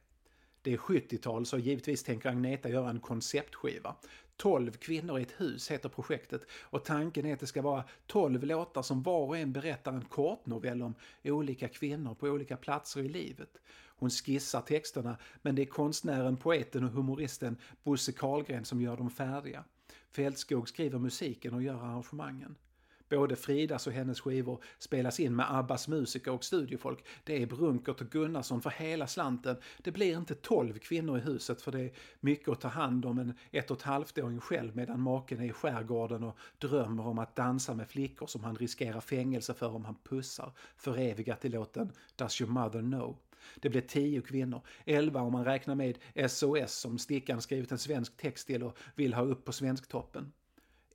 Det 0.62 0.74
är 0.74 0.78
70-tal 0.78 1.46
så 1.46 1.58
givetvis 1.58 2.04
tänker 2.04 2.30
Agneta 2.30 2.70
göra 2.70 2.90
en 2.90 3.00
konceptskiva. 3.00 3.96
12 4.38 4.72
kvinnor 4.72 5.20
i 5.20 5.22
ett 5.22 5.42
hus 5.42 5.72
heter 5.72 5.90
projektet 5.90 6.42
och 6.62 6.86
tanken 6.86 7.26
är 7.26 7.34
att 7.34 7.40
det 7.40 7.48
ska 7.48 7.62
vara 7.62 7.84
12 8.08 8.44
låtar 8.44 8.82
som 8.82 9.04
var 9.04 9.28
och 9.28 9.38
en 9.38 9.54
berättar 9.54 9.94
en 9.94 10.06
kortnovell 10.06 10.82
om 10.82 10.96
olika 11.24 11.68
kvinnor 11.68 12.14
på 12.14 12.28
olika 12.28 12.58
platser 12.58 13.00
i 13.00 13.10
livet. 13.10 13.58
Hon 14.00 14.10
skissar 14.10 14.62
texterna 14.62 15.18
men 15.42 15.56
det 15.56 15.62
är 15.62 15.66
konstnären, 15.66 16.38
poeten 16.38 16.84
och 16.84 16.92
humoristen 16.92 17.58
Bosse 17.84 18.12
Karlgren 18.12 18.66
som 18.66 18.82
gör 18.82 18.98
dem 18.98 19.10
färdiga. 19.10 19.64
Fältskog 20.12 20.70
skriver 20.70 21.00
musiken 21.00 21.54
och 21.54 21.64
gör 21.64 21.84
arrangemangen. 21.84 22.56
Både 23.10 23.36
Fridas 23.36 23.88
och 23.88 23.94
hennes 23.94 24.22
skivor 24.22 24.64
spelas 24.80 25.20
in 25.20 25.36
med 25.36 25.56
Abbas 25.56 25.88
musiker 25.88 26.32
och 26.32 26.44
studiofolk. 26.44 27.06
Det 27.24 27.42
är 27.42 27.46
Brunkert 27.46 28.02
och 28.02 28.10
Gunnarsson 28.10 28.62
för 28.62 28.70
hela 28.70 29.08
slanten. 29.08 29.58
Det 29.78 29.92
blir 29.92 30.18
inte 30.18 30.36
tolv 30.36 30.78
kvinnor 30.78 31.18
i 31.18 31.22
huset 31.22 31.62
för 31.62 31.72
det 31.72 31.82
är 31.82 31.92
mycket 32.20 32.50
att 32.50 32.62
ta 32.62 32.68
hand 32.68 33.06
om 33.06 33.20
en 33.20 33.34
ett 33.52 33.72
och 33.72 33.78
ett 33.78 33.84
halvt-åring 33.84 34.40
själv 34.40 34.76
medan 34.76 35.02
maken 35.02 35.40
är 35.40 35.46
i 35.46 35.52
skärgården 35.52 36.24
och 36.24 36.38
drömmer 36.58 37.08
om 37.08 37.20
att 37.20 37.36
dansa 37.36 37.74
med 37.74 37.90
flickor 37.90 38.28
som 38.28 38.44
han 38.44 38.56
riskerar 38.56 39.02
fängelse 39.02 39.54
för 39.54 39.76
om 39.76 39.86
han 39.86 39.96
pussar, 40.04 40.52
förevigat 40.78 41.46
i 41.46 41.50
låten 41.50 41.92
Does 42.16 42.42
your 42.42 42.52
mother 42.52 42.80
know? 42.80 43.18
Det 43.56 43.70
blir 43.70 43.82
tio 43.82 44.22
kvinnor, 44.22 44.62
elva 44.86 45.22
om 45.22 45.32
man 45.32 45.46
räknar 45.46 45.76
med 45.76 45.98
SOS 46.30 46.72
som 46.72 46.98
Stickan 46.98 47.42
skrivit 47.42 47.72
en 47.72 47.78
svensk 47.78 48.18
text 48.18 48.48
till 48.48 48.64
och 48.64 48.78
vill 48.96 49.14
ha 49.14 49.22
upp 49.22 49.46
på 49.46 49.52
Svensktoppen. 49.52 50.32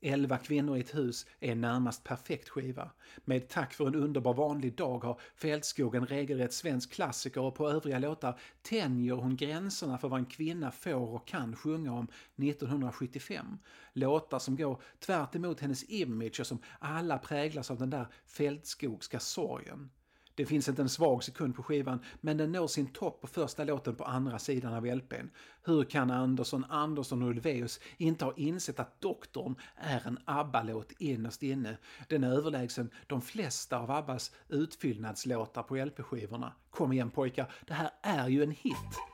Elva 0.05 0.37
kvinnor 0.37 0.77
i 0.77 0.79
ett 0.79 0.95
hus 0.95 1.25
är 1.39 1.51
en 1.51 1.61
närmast 1.61 2.03
perfekt 2.03 2.49
skiva. 2.49 2.91
Med 3.25 3.47
Tack 3.49 3.73
för 3.73 3.87
en 3.87 3.95
underbar 3.95 4.33
vanlig 4.33 4.75
dag 4.75 5.03
har 5.03 5.19
Fältskog 5.35 5.95
en 5.95 6.05
regelrätt 6.05 6.53
svensk 6.53 6.91
klassiker 6.93 7.41
och 7.41 7.55
på 7.55 7.69
övriga 7.69 7.99
låtar 7.99 8.39
tänjer 8.61 9.13
hon 9.13 9.35
gränserna 9.35 9.97
för 9.97 10.07
vad 10.07 10.19
en 10.19 10.25
kvinna 10.25 10.71
får 10.71 11.15
och 11.15 11.27
kan 11.27 11.55
sjunga 11.55 11.93
om 11.93 12.07
1975. 12.37 13.57
Låtar 13.93 14.39
som 14.39 14.55
går 14.55 14.81
tvärt 14.99 15.59
hennes 15.61 15.83
image 15.83 16.39
och 16.39 16.47
som 16.47 16.59
alla 16.79 17.17
präglas 17.17 17.71
av 17.71 17.77
den 17.77 17.89
där 17.89 18.07
Fältskogska 18.25 19.19
sorgen. 19.19 19.89
Det 20.35 20.45
finns 20.45 20.69
inte 20.69 20.81
en 20.81 20.89
svag 20.89 21.23
sekund 21.23 21.55
på 21.55 21.63
skivan, 21.63 21.99
men 22.21 22.37
den 22.37 22.51
når 22.51 22.67
sin 22.67 22.87
topp 22.87 23.21
på 23.21 23.27
första 23.27 23.63
låten 23.63 23.95
på 23.95 24.03
andra 24.03 24.39
sidan 24.39 24.73
av 24.73 24.85
LPn. 24.85 25.29
Hur 25.63 25.83
kan 25.83 26.11
Andersson, 26.11 26.65
Andersson 26.69 27.23
och 27.23 27.29
Ulvaeus 27.29 27.79
inte 27.97 28.25
ha 28.25 28.33
insett 28.37 28.79
att 28.79 29.01
Doktorn 29.01 29.55
är 29.75 30.07
en 30.07 30.19
ABBA-låt 30.25 30.91
innerst 30.99 31.43
inne? 31.43 31.77
Den 32.07 32.23
är 32.23 32.31
överlägsen 32.31 32.89
de 33.07 33.21
flesta 33.21 33.77
av 33.77 33.91
ABBAs 33.91 34.31
utfyllnadslåtar 34.49 35.63
på 35.63 35.75
LP-skivorna. 35.75 36.53
Kom 36.69 36.91
igen 36.91 37.11
pojkar, 37.11 37.51
det 37.67 37.73
här 37.73 37.91
är 38.01 38.27
ju 38.27 38.43
en 38.43 38.51
hit! 38.51 39.12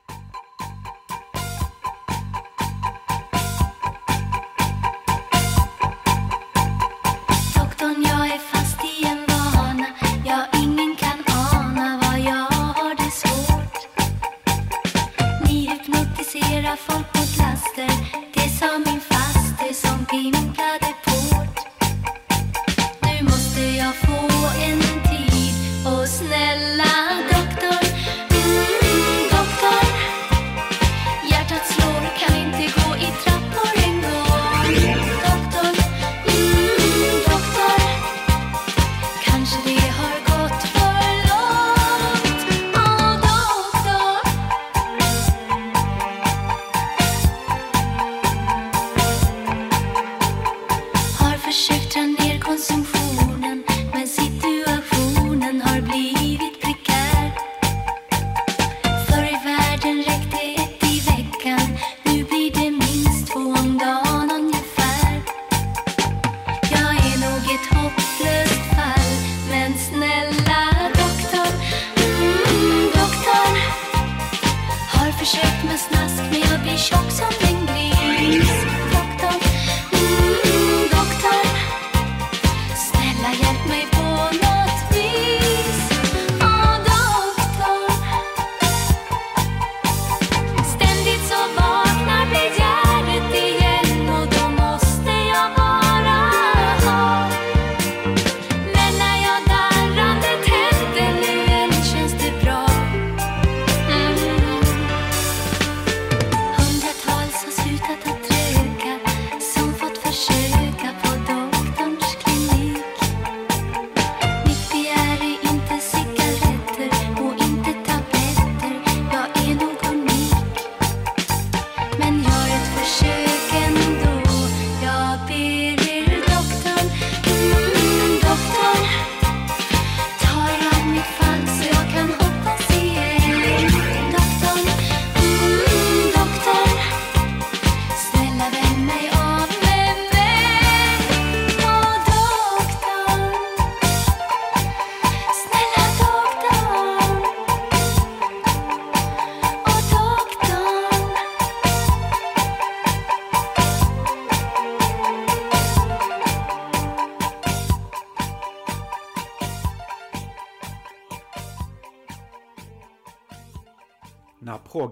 Sortera 16.60 16.75
folk 16.75 17.12
på 17.13 17.20
klaster 17.36 18.29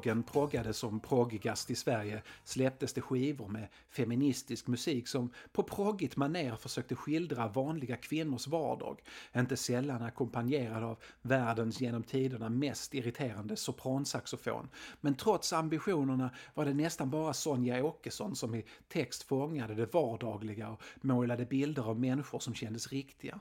proggen 0.07 0.23
proggade 0.23 0.73
som 0.73 0.99
proggigast 0.99 1.71
i 1.71 1.75
Sverige 1.75 2.21
släpptes 2.43 2.93
det 2.93 3.01
skivor 3.01 3.47
med 3.47 3.67
feministisk 3.89 4.67
musik 4.67 5.07
som 5.07 5.31
på 5.51 5.63
proggigt 5.63 6.15
maner 6.15 6.55
försökte 6.55 6.95
skildra 6.95 7.47
vanliga 7.47 7.97
kvinnors 7.97 8.47
vardag, 8.47 9.01
inte 9.35 9.57
sällan 9.57 10.01
ackompanjerad 10.01 10.83
av 10.83 10.97
världens 11.21 11.81
genom 11.81 12.03
tiderna 12.03 12.49
mest 12.49 12.93
irriterande 12.93 13.55
sopransaxofon. 13.55 14.69
Men 15.01 15.15
trots 15.15 15.53
ambitionerna 15.53 16.29
var 16.53 16.65
det 16.65 16.73
nästan 16.73 17.09
bara 17.09 17.33
Sonja 17.33 17.85
Åkesson 17.85 18.35
som 18.35 18.55
i 18.55 18.65
text 18.87 19.23
fångade 19.23 19.75
det 19.75 19.93
vardagliga 19.93 20.69
och 20.69 20.81
målade 21.01 21.45
bilder 21.45 21.83
av 21.83 21.99
människor 21.99 22.39
som 22.39 22.53
kändes 22.53 22.91
riktiga. 22.91 23.39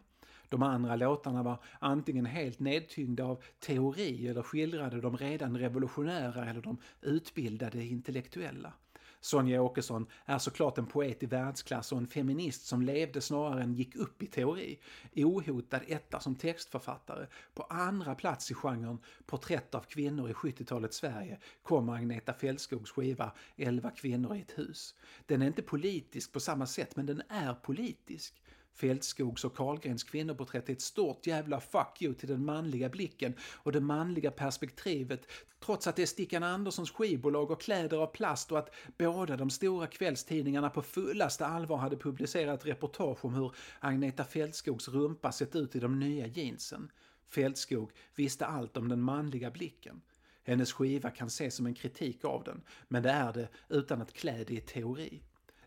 De 0.48 0.62
andra 0.62 0.96
låtarna 0.96 1.42
var 1.42 1.62
antingen 1.78 2.26
helt 2.26 2.60
nedtyngda 2.60 3.24
av 3.24 3.42
teori 3.58 4.28
eller 4.28 4.42
skildrade 4.42 5.00
de 5.00 5.16
redan 5.16 5.58
revolutionära 5.58 6.50
eller 6.50 6.62
de 6.62 6.78
utbildade 7.00 7.84
intellektuella. 7.84 8.72
Sonja 9.20 9.62
Åkesson 9.62 10.06
är 10.24 10.38
såklart 10.38 10.78
en 10.78 10.86
poet 10.86 11.22
i 11.22 11.26
världsklass 11.26 11.92
och 11.92 11.98
en 11.98 12.06
feminist 12.06 12.66
som 12.66 12.82
levde 12.82 13.20
snarare 13.20 13.62
än 13.62 13.74
gick 13.74 13.96
upp 13.96 14.22
i 14.22 14.26
teori. 14.26 14.78
Ohotad 15.16 15.80
etta 15.86 16.20
som 16.20 16.34
textförfattare. 16.34 17.26
På 17.54 17.62
andra 17.62 18.14
plats 18.14 18.50
i 18.50 18.54
genren 18.54 18.98
porträtt 19.26 19.74
av 19.74 19.80
kvinnor 19.80 20.30
i 20.30 20.32
70-talets 20.32 20.96
Sverige 20.96 21.38
kommer 21.62 21.92
Agneta 21.92 22.32
Fältskogs 22.32 22.90
skiva 22.90 23.32
11 23.56 23.90
kvinnor 23.90 24.36
i 24.36 24.40
ett 24.40 24.58
hus. 24.58 24.94
Den 25.26 25.42
är 25.42 25.46
inte 25.46 25.62
politisk 25.62 26.32
på 26.32 26.40
samma 26.40 26.66
sätt 26.66 26.96
men 26.96 27.06
den 27.06 27.22
är 27.28 27.54
politisk. 27.54 28.42
Fältskogs 28.76 29.44
och 29.44 29.56
Karlgrens 29.56 30.04
kvinnoporträtt 30.04 30.68
är 30.68 30.72
ett 30.72 30.80
stort 30.80 31.26
jävla 31.26 31.60
fuck 31.60 32.02
you 32.02 32.14
till 32.14 32.28
den 32.28 32.44
manliga 32.44 32.88
blicken 32.88 33.34
och 33.40 33.72
det 33.72 33.80
manliga 33.80 34.30
perspektivet 34.30 35.26
trots 35.60 35.86
att 35.86 35.96
det 35.96 36.02
är 36.02 36.06
Stickan 36.06 36.42
Anderssons 36.42 36.90
skivbolag 36.90 37.50
och 37.50 37.60
kläder 37.60 37.96
av 37.96 38.06
plast 38.06 38.52
och 38.52 38.58
att 38.58 38.74
båda 38.98 39.36
de 39.36 39.50
stora 39.50 39.86
kvällstidningarna 39.86 40.70
på 40.70 40.82
fullaste 40.82 41.46
allvar 41.46 41.76
hade 41.76 41.96
publicerat 41.96 42.66
reportage 42.66 43.24
om 43.24 43.34
hur 43.34 43.52
Agneta 43.80 44.24
Fältskogs 44.24 44.88
rumpa 44.88 45.32
sett 45.32 45.56
ut 45.56 45.76
i 45.76 45.80
de 45.80 45.98
nya 45.98 46.26
jeansen. 46.26 46.90
Fältskog 47.28 47.92
visste 48.14 48.46
allt 48.46 48.76
om 48.76 48.88
den 48.88 49.00
manliga 49.00 49.50
blicken. 49.50 50.02
Hennes 50.44 50.72
skiva 50.72 51.10
kan 51.10 51.26
ses 51.26 51.54
som 51.54 51.66
en 51.66 51.74
kritik 51.74 52.24
av 52.24 52.44
den, 52.44 52.62
men 52.88 53.02
det 53.02 53.10
är 53.10 53.32
det 53.32 53.48
utan 53.68 54.02
att 54.02 54.12
klä 54.12 54.44
det 54.44 54.54
i 54.54 54.60
teori. 54.60 55.22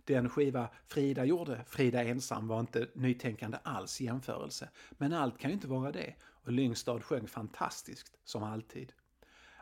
Den 0.09 0.29
skiva 0.29 0.69
Frida 0.87 1.25
gjorde, 1.25 1.63
Frida 1.67 2.03
ensam, 2.03 2.47
var 2.47 2.59
inte 2.59 2.87
nytänkande 2.93 3.57
alls 3.63 4.01
i 4.01 4.05
jämförelse. 4.05 4.69
Men 4.91 5.13
allt 5.13 5.37
kan 5.37 5.49
ju 5.49 5.53
inte 5.53 5.67
vara 5.67 5.91
det 5.91 6.15
och 6.21 6.51
Lyngstad 6.51 7.01
sjöng 7.01 7.27
fantastiskt, 7.27 8.17
som 8.23 8.43
alltid. 8.43 8.93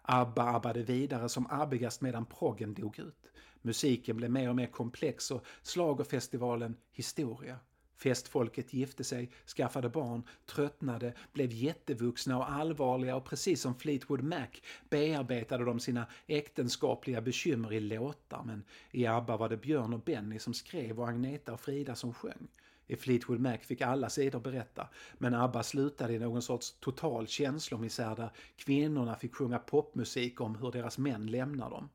ABBA 0.01 0.55
abbade 0.55 0.83
vidare 0.83 1.29
som 1.29 1.47
abbigast 1.49 2.01
medan 2.01 2.25
proggen 2.25 2.73
dog 2.73 2.99
ut. 2.99 3.31
Musiken 3.62 4.17
blev 4.17 4.31
mer 4.31 4.49
och 4.49 4.55
mer 4.55 4.67
komplex 4.67 5.31
och 5.31 5.45
slagerfestivalen 5.62 6.77
historia. 6.91 7.60
Festfolket 7.97 8.73
gifte 8.73 9.03
sig, 9.03 9.31
skaffade 9.45 9.89
barn, 9.89 10.23
tröttnade, 10.45 11.13
blev 11.33 11.51
jättevuxna 11.51 12.38
och 12.38 12.51
allvarliga 12.51 13.15
och 13.15 13.25
precis 13.25 13.62
som 13.62 13.75
Fleetwood 13.75 14.23
Mac 14.23 14.47
bearbetade 14.89 15.65
de 15.65 15.79
sina 15.79 16.05
äktenskapliga 16.27 17.21
bekymmer 17.21 17.73
i 17.73 17.79
låtar 17.79 18.43
men 18.45 18.63
i 18.91 19.05
ABBA 19.05 19.38
var 19.38 19.49
det 19.49 19.57
Björn 19.57 19.93
och 19.93 19.99
Benny 19.99 20.39
som 20.39 20.53
skrev 20.53 20.99
och 20.99 21.07
Agneta 21.07 21.53
och 21.53 21.60
Frida 21.60 21.95
som 21.95 22.13
sjöng. 22.13 22.47
I 22.88 22.95
Fleetwood 22.95 23.39
Mac 23.39 23.57
fick 23.57 23.81
alla 23.81 24.10
sidor 24.10 24.39
berätta, 24.39 24.88
men 25.17 25.33
ABBA 25.33 25.63
slutade 25.63 26.13
i 26.13 26.19
någon 26.19 26.41
sorts 26.41 26.75
total 26.79 27.27
känslomisär 27.27 28.15
där 28.15 28.31
kvinnorna 28.55 29.15
fick 29.15 29.36
sjunga 29.36 29.60
popmusik 29.60 30.41
om 30.41 30.55
hur 30.55 30.71
deras 30.71 30.97
män 30.97 31.27
lämnar 31.27 31.69
dem. 31.69 31.89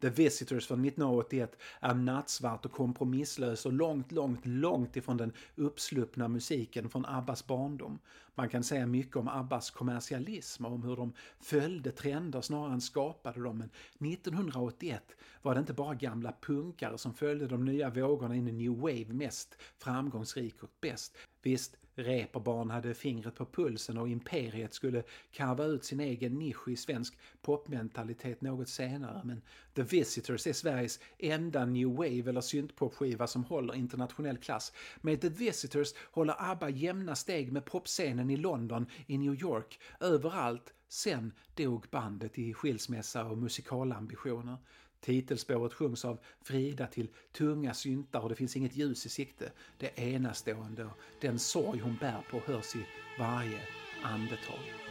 The 0.00 0.10
Visitors 0.10 0.66
från 0.66 0.84
1981 0.84 1.56
är 1.80 1.94
nattsvart 1.94 2.64
och 2.64 2.72
kompromisslös 2.72 3.66
och 3.66 3.72
långt, 3.72 4.12
långt, 4.12 4.46
långt 4.46 4.96
ifrån 4.96 5.16
den 5.16 5.32
uppsluppna 5.56 6.28
musiken 6.28 6.88
från 6.88 7.06
Abbas 7.06 7.46
barndom. 7.46 7.98
Man 8.34 8.48
kan 8.48 8.64
säga 8.64 8.86
mycket 8.86 9.16
om 9.16 9.28
Abbas 9.28 9.70
kommersialism 9.70 10.64
och 10.64 10.72
om 10.72 10.82
hur 10.82 10.96
de 10.96 11.12
följde 11.40 11.90
trender 11.90 12.40
snarare 12.40 12.72
än 12.72 12.80
skapade 12.80 13.42
dem. 13.42 13.58
Men 13.58 14.12
1981 14.12 15.02
var 15.42 15.54
det 15.54 15.60
inte 15.60 15.72
bara 15.72 15.94
gamla 15.94 16.34
punkare 16.40 16.98
som 16.98 17.14
följde 17.14 17.46
de 17.46 17.64
nya 17.64 17.90
vågorna 17.90 18.34
in 18.34 18.48
i 18.48 18.52
new 18.52 18.80
wave 18.80 19.06
mest 19.08 19.56
framgångsrik 19.78 20.62
och 20.62 20.70
bäst. 20.80 21.16
Visst, 21.42 21.76
Reeperbahn 22.02 22.70
hade 22.70 22.94
fingret 22.94 23.34
på 23.34 23.46
pulsen 23.46 23.98
och 23.98 24.08
Imperiet 24.08 24.74
skulle 24.74 25.02
karva 25.32 25.64
ut 25.64 25.84
sin 25.84 26.00
egen 26.00 26.38
nisch 26.38 26.68
i 26.68 26.76
svensk 26.76 27.18
popmentalitet 27.42 28.40
något 28.40 28.68
senare 28.68 29.20
men 29.24 29.42
The 29.74 29.82
Visitors 29.82 30.46
är 30.46 30.52
Sveriges 30.52 31.00
enda 31.18 31.64
new 31.64 31.88
wave 31.88 32.28
eller 32.28 32.40
syntpopskiva 32.40 33.26
som 33.26 33.44
håller 33.44 33.74
internationell 33.74 34.38
klass. 34.38 34.72
Med 35.00 35.20
The 35.20 35.28
Visitors 35.28 35.94
håller 36.12 36.50
ABBA 36.50 36.68
jämna 36.68 37.14
steg 37.14 37.52
med 37.52 37.64
popscenen 37.64 38.30
i 38.30 38.36
London, 38.36 38.86
i 39.06 39.18
New 39.18 39.34
York, 39.34 39.80
överallt. 40.00 40.74
Sen 40.88 41.32
dog 41.54 41.86
bandet 41.90 42.38
i 42.38 42.54
skilsmässa 42.54 43.24
och 43.24 43.38
musikalambitioner. 43.38 44.56
Titelspåret 45.00 45.72
sjungs 45.72 46.04
av 46.04 46.18
Frida 46.42 46.86
till 46.86 47.08
tunga 47.32 47.74
syntar 47.74 48.20
och 48.20 48.28
det 48.28 48.34
finns 48.34 48.56
inget 48.56 48.76
ljus 48.76 49.06
i 49.06 49.08
sikte. 49.08 49.52
Det 49.78 49.98
enastående 49.98 50.84
och 50.84 50.98
den 51.20 51.38
sorg 51.38 51.78
hon 51.78 51.96
bär 52.00 52.24
på 52.30 52.40
hörs 52.52 52.76
i 52.76 52.86
varje 53.18 53.60
andetag. 54.02 54.89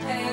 Hey. 0.00 0.23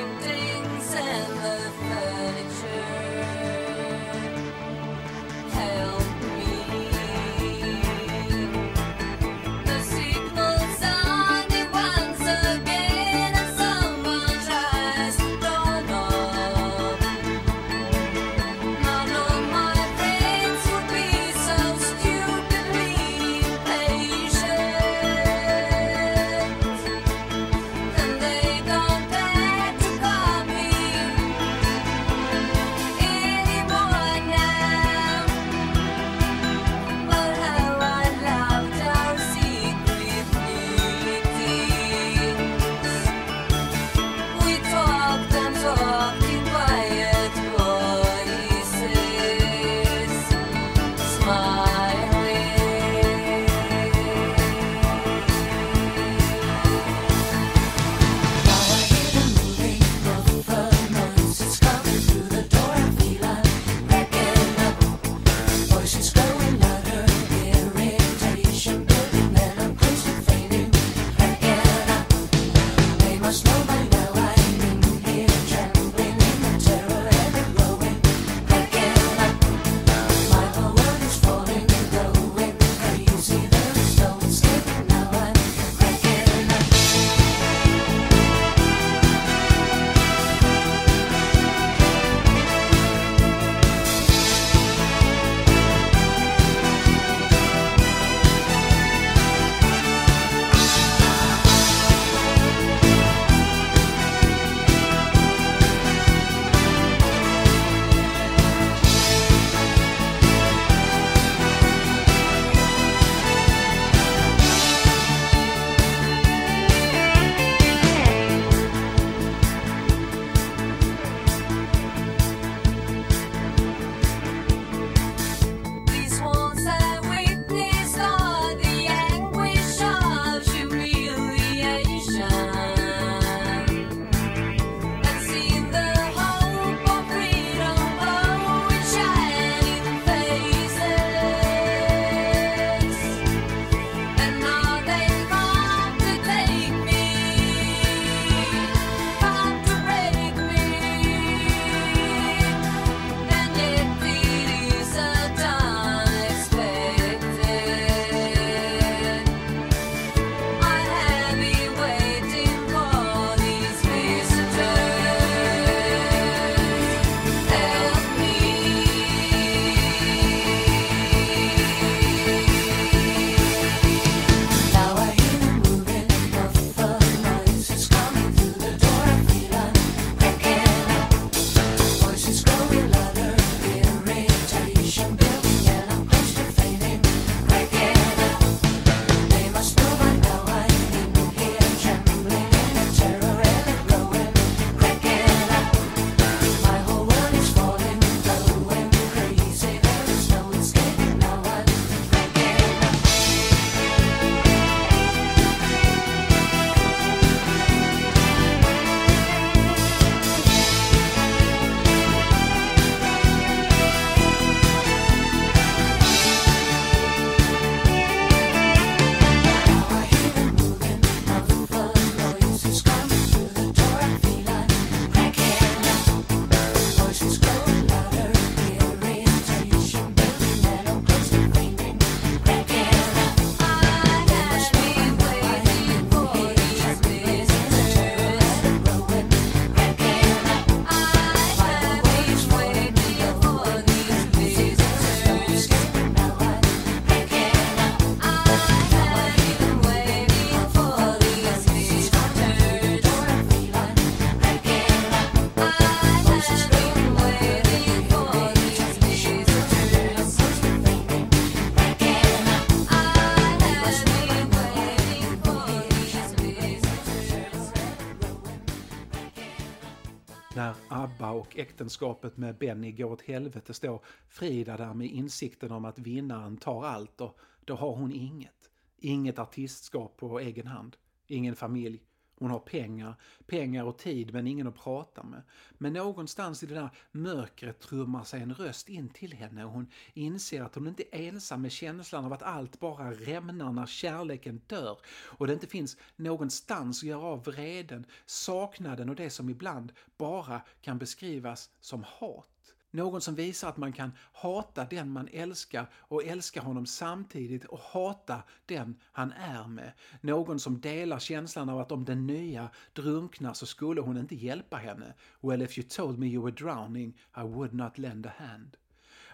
Äktenskapet 271.81 272.37
med 272.37 272.57
Benny 272.57 272.91
går 272.91 273.11
åt 273.11 273.21
helvete 273.21 273.73
står 273.73 274.05
Frida 274.27 274.77
där 274.77 274.93
med 274.93 275.07
insikten 275.07 275.71
om 275.71 275.85
att 275.85 275.99
vinnaren 275.99 276.57
tar 276.57 276.85
allt 276.85 277.21
och 277.21 277.39
då 277.65 277.75
har 277.75 277.95
hon 277.95 278.11
inget. 278.11 278.69
Inget 278.97 279.39
artistskap 279.39 280.17
på 280.17 280.39
egen 280.39 280.67
hand. 280.67 280.97
Ingen 281.27 281.55
familj. 281.55 282.01
Hon 282.41 282.51
har 282.51 282.59
pengar, 282.59 283.15
pengar 283.47 283.83
och 283.83 283.97
tid 283.97 284.33
men 284.33 284.47
ingen 284.47 284.67
att 284.67 284.75
prata 284.75 285.23
med. 285.23 285.41
Men 285.77 285.93
någonstans 285.93 286.63
i 286.63 286.65
det 286.65 286.73
där 286.73 286.89
mörkret 287.11 287.79
trummar 287.79 288.23
sig 288.23 288.41
en 288.41 288.53
röst 288.53 288.89
in 288.89 289.09
till 289.09 289.33
henne 289.33 289.65
och 289.65 289.71
hon 289.71 289.87
inser 290.13 290.61
att 290.61 290.75
hon 290.75 290.87
inte 290.87 291.03
är 291.11 291.27
ensam 291.27 291.61
med 291.61 291.71
känslan 291.71 292.25
av 292.25 292.33
att 292.33 292.43
allt 292.43 292.79
bara 292.79 293.11
rämnar 293.11 293.71
när 293.71 293.85
kärleken 293.85 294.61
dör 294.67 294.97
och 295.09 295.47
det 295.47 295.53
inte 295.53 295.67
finns 295.67 295.97
någonstans 296.15 296.99
att 296.99 297.09
göra 297.09 297.21
av 297.21 297.43
vreden, 297.43 298.05
saknaden 298.25 299.09
och 299.09 299.15
det 299.15 299.29
som 299.29 299.49
ibland 299.49 299.91
bara 300.17 300.61
kan 300.81 300.97
beskrivas 300.97 301.69
som 301.79 302.03
hat. 302.03 302.73
Någon 302.91 303.21
som 303.21 303.35
visar 303.35 303.69
att 303.69 303.77
man 303.77 303.93
kan 303.93 304.11
hata 304.33 304.85
den 304.85 305.09
man 305.09 305.27
älskar 305.31 305.89
och 305.93 306.23
älska 306.23 306.61
honom 306.61 306.85
samtidigt 306.85 307.65
och 307.65 307.79
hata 307.79 308.43
den 308.65 308.99
han 309.11 309.31
är 309.31 309.67
med. 309.67 309.91
Någon 310.21 310.59
som 310.59 310.81
delar 310.81 311.19
känslan 311.19 311.69
av 311.69 311.79
att 311.79 311.91
om 311.91 312.05
den 312.05 312.27
nya 312.27 312.69
drunknar 312.93 313.53
så 313.53 313.65
skulle 313.65 314.01
hon 314.01 314.17
inte 314.17 314.35
hjälpa 314.35 314.77
henne. 314.77 315.13
Well 315.41 315.61
if 315.61 315.77
you 315.77 315.87
told 315.87 316.19
me 316.19 316.27
you 316.27 316.43
were 316.43 316.55
drowning 316.55 317.17
I 317.37 317.41
would 317.41 317.73
not 317.73 317.97
lend 317.97 318.25
a 318.25 318.33
hand. 318.37 318.77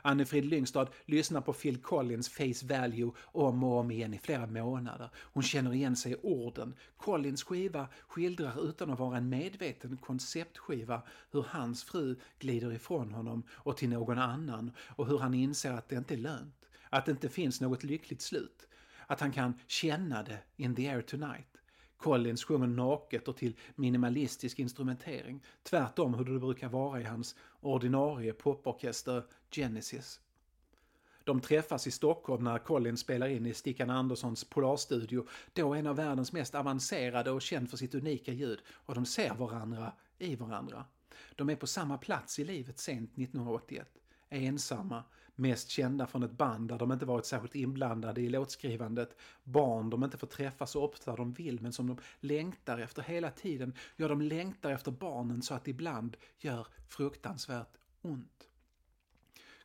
Annefrid 0.07 0.45
Lyngstad 0.45 0.87
lyssnar 1.05 1.41
på 1.41 1.53
Phil 1.53 1.77
Collins 1.77 2.29
Face 2.29 2.65
Value 2.65 3.11
om 3.21 3.63
och 3.63 3.79
om 3.79 3.91
igen 3.91 4.13
i 4.13 4.19
flera 4.19 4.47
månader. 4.47 5.09
Hon 5.15 5.43
känner 5.43 5.73
igen 5.73 5.95
sig 5.95 6.11
i 6.11 6.15
orden. 6.21 6.75
Collins 6.97 7.43
skiva 7.43 7.87
skildrar 8.07 8.69
utan 8.69 8.91
att 8.91 8.99
vara 8.99 9.17
en 9.17 9.29
medveten 9.29 9.97
konceptskiva 9.97 11.01
hur 11.31 11.45
hans 11.49 11.83
fru 11.83 12.15
glider 12.39 12.73
ifrån 12.73 13.11
honom 13.11 13.43
och 13.51 13.77
till 13.77 13.89
någon 13.89 14.17
annan 14.17 14.71
och 14.79 15.07
hur 15.07 15.17
han 15.17 15.33
inser 15.33 15.71
att 15.71 15.89
det 15.89 15.95
inte 15.95 16.13
är 16.13 16.17
lönt. 16.17 16.69
Att 16.89 17.05
det 17.05 17.11
inte 17.11 17.29
finns 17.29 17.61
något 17.61 17.83
lyckligt 17.83 18.21
slut. 18.21 18.67
Att 19.07 19.19
han 19.19 19.31
kan 19.31 19.53
känna 19.67 20.23
det 20.23 20.39
in 20.55 20.75
the 20.75 20.89
air 20.89 21.01
tonight. 21.01 21.56
Collins 21.97 22.43
sjunger 22.43 22.67
naket 22.67 23.27
och 23.27 23.37
till 23.37 23.55
minimalistisk 23.75 24.59
instrumentering. 24.59 25.43
Tvärtom 25.63 26.13
hur 26.13 26.25
det 26.25 26.39
brukar 26.39 26.69
vara 26.69 27.01
i 27.01 27.03
hans 27.03 27.35
ordinarie 27.59 28.33
poporkester 28.33 29.23
Genesis. 29.51 30.19
De 31.23 31.41
träffas 31.41 31.87
i 31.87 31.91
Stockholm 31.91 32.43
när 32.43 32.59
Collins 32.59 32.99
spelar 32.99 33.27
in 33.27 33.45
i 33.45 33.53
Stickan 33.53 33.89
Anderssons 33.89 34.43
Polarstudio, 34.43 35.27
då 35.53 35.73
en 35.73 35.87
av 35.87 35.95
världens 35.95 36.33
mest 36.33 36.55
avancerade 36.55 37.31
och 37.31 37.41
känd 37.41 37.69
för 37.69 37.77
sitt 37.77 37.95
unika 37.95 38.33
ljud, 38.33 38.59
och 38.69 38.95
de 38.95 39.05
ser 39.05 39.33
varandra 39.33 39.93
i 40.17 40.35
varandra. 40.35 40.85
De 41.35 41.49
är 41.49 41.55
på 41.55 41.67
samma 41.67 41.97
plats 41.97 42.39
i 42.39 42.45
livet 42.45 42.79
sent 42.79 43.11
1981 43.11 43.87
ensamma, 44.29 45.03
mest 45.37 45.69
kända 45.69 46.07
från 46.07 46.23
ett 46.23 46.31
band 46.31 46.69
där 46.69 46.77
de 46.77 46.91
inte 46.91 47.05
varit 47.05 47.25
särskilt 47.25 47.55
inblandade 47.55 48.21
i 48.21 48.29
låtskrivandet, 48.29 49.17
barn 49.43 49.89
de 49.89 50.03
inte 50.03 50.17
får 50.17 50.27
träffa 50.27 50.65
så 50.65 50.83
ofta 50.83 51.15
de 51.15 51.33
vill 51.33 51.61
men 51.61 51.73
som 51.73 51.87
de 51.87 51.97
längtar 52.19 52.77
efter 52.77 53.01
hela 53.01 53.31
tiden. 53.31 53.73
Ja, 53.95 54.07
de 54.07 54.21
längtar 54.21 54.71
efter 54.71 54.91
barnen 54.91 55.41
så 55.41 55.53
att 55.53 55.63
det 55.63 55.71
ibland 55.71 56.17
gör 56.37 56.67
fruktansvärt 56.87 57.77
ont. 58.01 58.47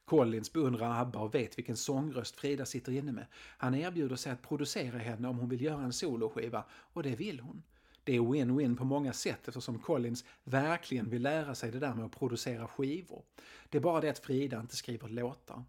Collins 0.05 0.53
beundrar 0.53 1.01
ABBA 1.01 1.21
och 1.21 1.35
vet 1.35 1.59
vilken 1.59 1.77
sångröst 1.77 2.37
Frida 2.37 2.67
sitter 2.67 2.93
inne 2.93 3.13
med. 3.13 3.27
Han 3.35 3.75
erbjuder 3.75 4.17
sig 4.17 4.33
att 4.33 4.43
producera 4.43 4.99
henne 4.99 5.29
om 5.29 5.39
hon 5.39 5.49
vill 5.49 5.63
göra 5.63 5.83
en 5.83 5.93
soloskiva 5.93 6.65
och 6.71 7.03
det 7.03 7.17
vill 7.17 7.41
hon. 7.41 7.63
Det 8.05 8.17
är 8.17 8.21
win-win 8.21 8.77
på 8.77 8.85
många 8.85 9.12
sätt 9.12 9.49
eftersom 9.49 9.79
Collins 9.79 10.25
verkligen 10.45 11.11
vill 11.11 11.23
lära 11.23 11.55
sig 11.55 11.71
det 11.71 11.79
där 11.79 11.95
med 11.95 12.05
att 12.05 12.19
producera 12.19 12.69
skivor. 12.69 13.23
Det 13.69 13.79
är 13.79 13.83
bara 13.83 14.01
det 14.01 14.11
att 14.11 14.19
Frida 14.19 14.61
inte 14.61 14.77
skriver 14.77 15.09
låtar. 15.09 15.65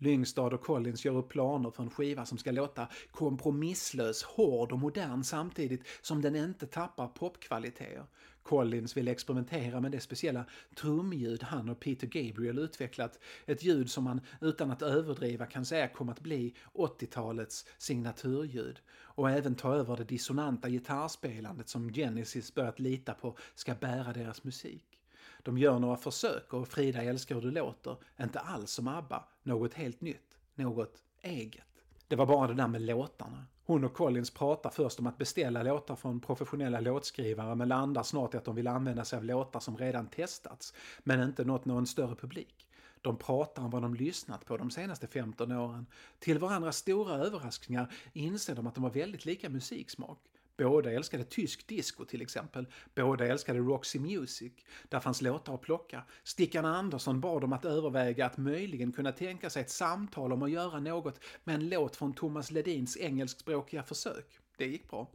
Lyngstad 0.00 0.54
och 0.54 0.62
Collins 0.62 1.04
gör 1.04 1.16
upp 1.16 1.28
planer 1.28 1.70
för 1.70 1.82
en 1.82 1.90
skiva 1.90 2.26
som 2.26 2.38
ska 2.38 2.50
låta 2.50 2.88
kompromisslös, 3.10 4.22
hård 4.22 4.72
och 4.72 4.78
modern 4.78 5.24
samtidigt 5.24 5.86
som 6.00 6.22
den 6.22 6.36
inte 6.36 6.66
tappar 6.66 7.08
popkvaliteter. 7.08 8.04
Collins 8.48 8.96
ville 8.96 9.10
experimentera 9.10 9.80
med 9.80 9.92
det 9.92 10.00
speciella 10.00 10.44
trumljud 10.74 11.42
han 11.42 11.68
och 11.68 11.80
Peter 11.80 12.06
Gabriel 12.06 12.58
utvecklat. 12.58 13.18
Ett 13.46 13.62
ljud 13.62 13.90
som 13.90 14.04
man 14.04 14.20
utan 14.40 14.70
att 14.70 14.82
överdriva 14.82 15.46
kan 15.46 15.64
säga 15.64 15.88
kom 15.88 16.08
att 16.08 16.20
bli 16.20 16.54
80-talets 16.74 17.66
signaturljud. 17.78 18.80
Och 18.90 19.30
även 19.30 19.54
ta 19.54 19.74
över 19.74 19.96
det 19.96 20.04
dissonanta 20.04 20.68
gitarrspelandet 20.68 21.68
som 21.68 21.92
Genesis 21.92 22.54
börjat 22.54 22.78
lita 22.78 23.14
på 23.14 23.36
ska 23.54 23.74
bära 23.74 24.12
deras 24.12 24.44
musik. 24.44 25.00
De 25.42 25.58
gör 25.58 25.78
några 25.78 25.96
försök 25.96 26.52
och 26.52 26.68
Frida 26.68 27.02
älskar 27.02 27.34
hur 27.34 27.42
det 27.42 27.60
låter. 27.60 27.96
Inte 28.20 28.40
alls 28.40 28.70
som 28.70 28.88
ABBA, 28.88 29.24
något 29.42 29.74
helt 29.74 30.00
nytt, 30.00 30.38
något 30.54 31.02
eget. 31.22 31.82
Det 32.08 32.16
var 32.16 32.26
bara 32.26 32.48
det 32.48 32.54
där 32.54 32.68
med 32.68 32.82
låtarna. 32.82 33.46
Hon 33.68 33.84
och 33.84 33.94
Collins 33.94 34.30
pratar 34.30 34.70
först 34.70 34.98
om 34.98 35.06
att 35.06 35.18
beställa 35.18 35.62
låtar 35.62 35.96
från 35.96 36.20
professionella 36.20 36.80
låtskrivare 36.80 37.54
men 37.54 37.68
landar 37.68 38.02
snart 38.02 38.34
i 38.34 38.36
att 38.36 38.44
de 38.44 38.54
vill 38.54 38.66
använda 38.66 39.04
sig 39.04 39.16
av 39.16 39.24
låtar 39.24 39.60
som 39.60 39.76
redan 39.76 40.06
testats 40.06 40.74
men 40.98 41.22
inte 41.22 41.44
nått 41.44 41.64
någon 41.64 41.86
större 41.86 42.14
publik. 42.14 42.66
De 43.00 43.16
pratar 43.16 43.62
om 43.62 43.70
vad 43.70 43.82
de 43.82 43.94
lyssnat 43.94 44.44
på 44.44 44.56
de 44.56 44.70
senaste 44.70 45.06
15 45.06 45.52
åren. 45.52 45.86
Till 46.18 46.38
varandras 46.38 46.76
stora 46.76 47.14
överraskningar 47.14 47.94
inser 48.12 48.54
de 48.54 48.66
att 48.66 48.74
de 48.74 48.84
har 48.84 48.90
väldigt 48.90 49.24
lika 49.24 49.48
musiksmak. 49.48 50.18
Båda 50.58 50.92
älskade 50.92 51.24
tysk 51.24 51.66
disco 51.66 52.04
till 52.04 52.22
exempel. 52.22 52.66
Båda 52.94 53.26
älskade 53.26 53.58
Roxy 53.58 53.98
Music. 53.98 54.52
Där 54.88 55.00
fanns 55.00 55.22
låtar 55.22 55.54
att 55.54 55.60
plocka. 55.60 56.02
Stickan 56.24 56.64
Andersson 56.64 57.20
bad 57.20 57.40
dem 57.40 57.52
att 57.52 57.64
överväga 57.64 58.26
att 58.26 58.36
möjligen 58.36 58.92
kunna 58.92 59.12
tänka 59.12 59.50
sig 59.50 59.62
ett 59.62 59.70
samtal 59.70 60.32
om 60.32 60.42
att 60.42 60.50
göra 60.50 60.80
något 60.80 61.20
med 61.44 61.54
en 61.54 61.68
låt 61.68 61.96
från 61.96 62.12
Thomas 62.12 62.50
Ledins 62.50 62.96
engelskspråkiga 62.96 63.82
försök. 63.82 64.38
Det 64.56 64.66
gick 64.66 64.90
bra. 64.90 65.10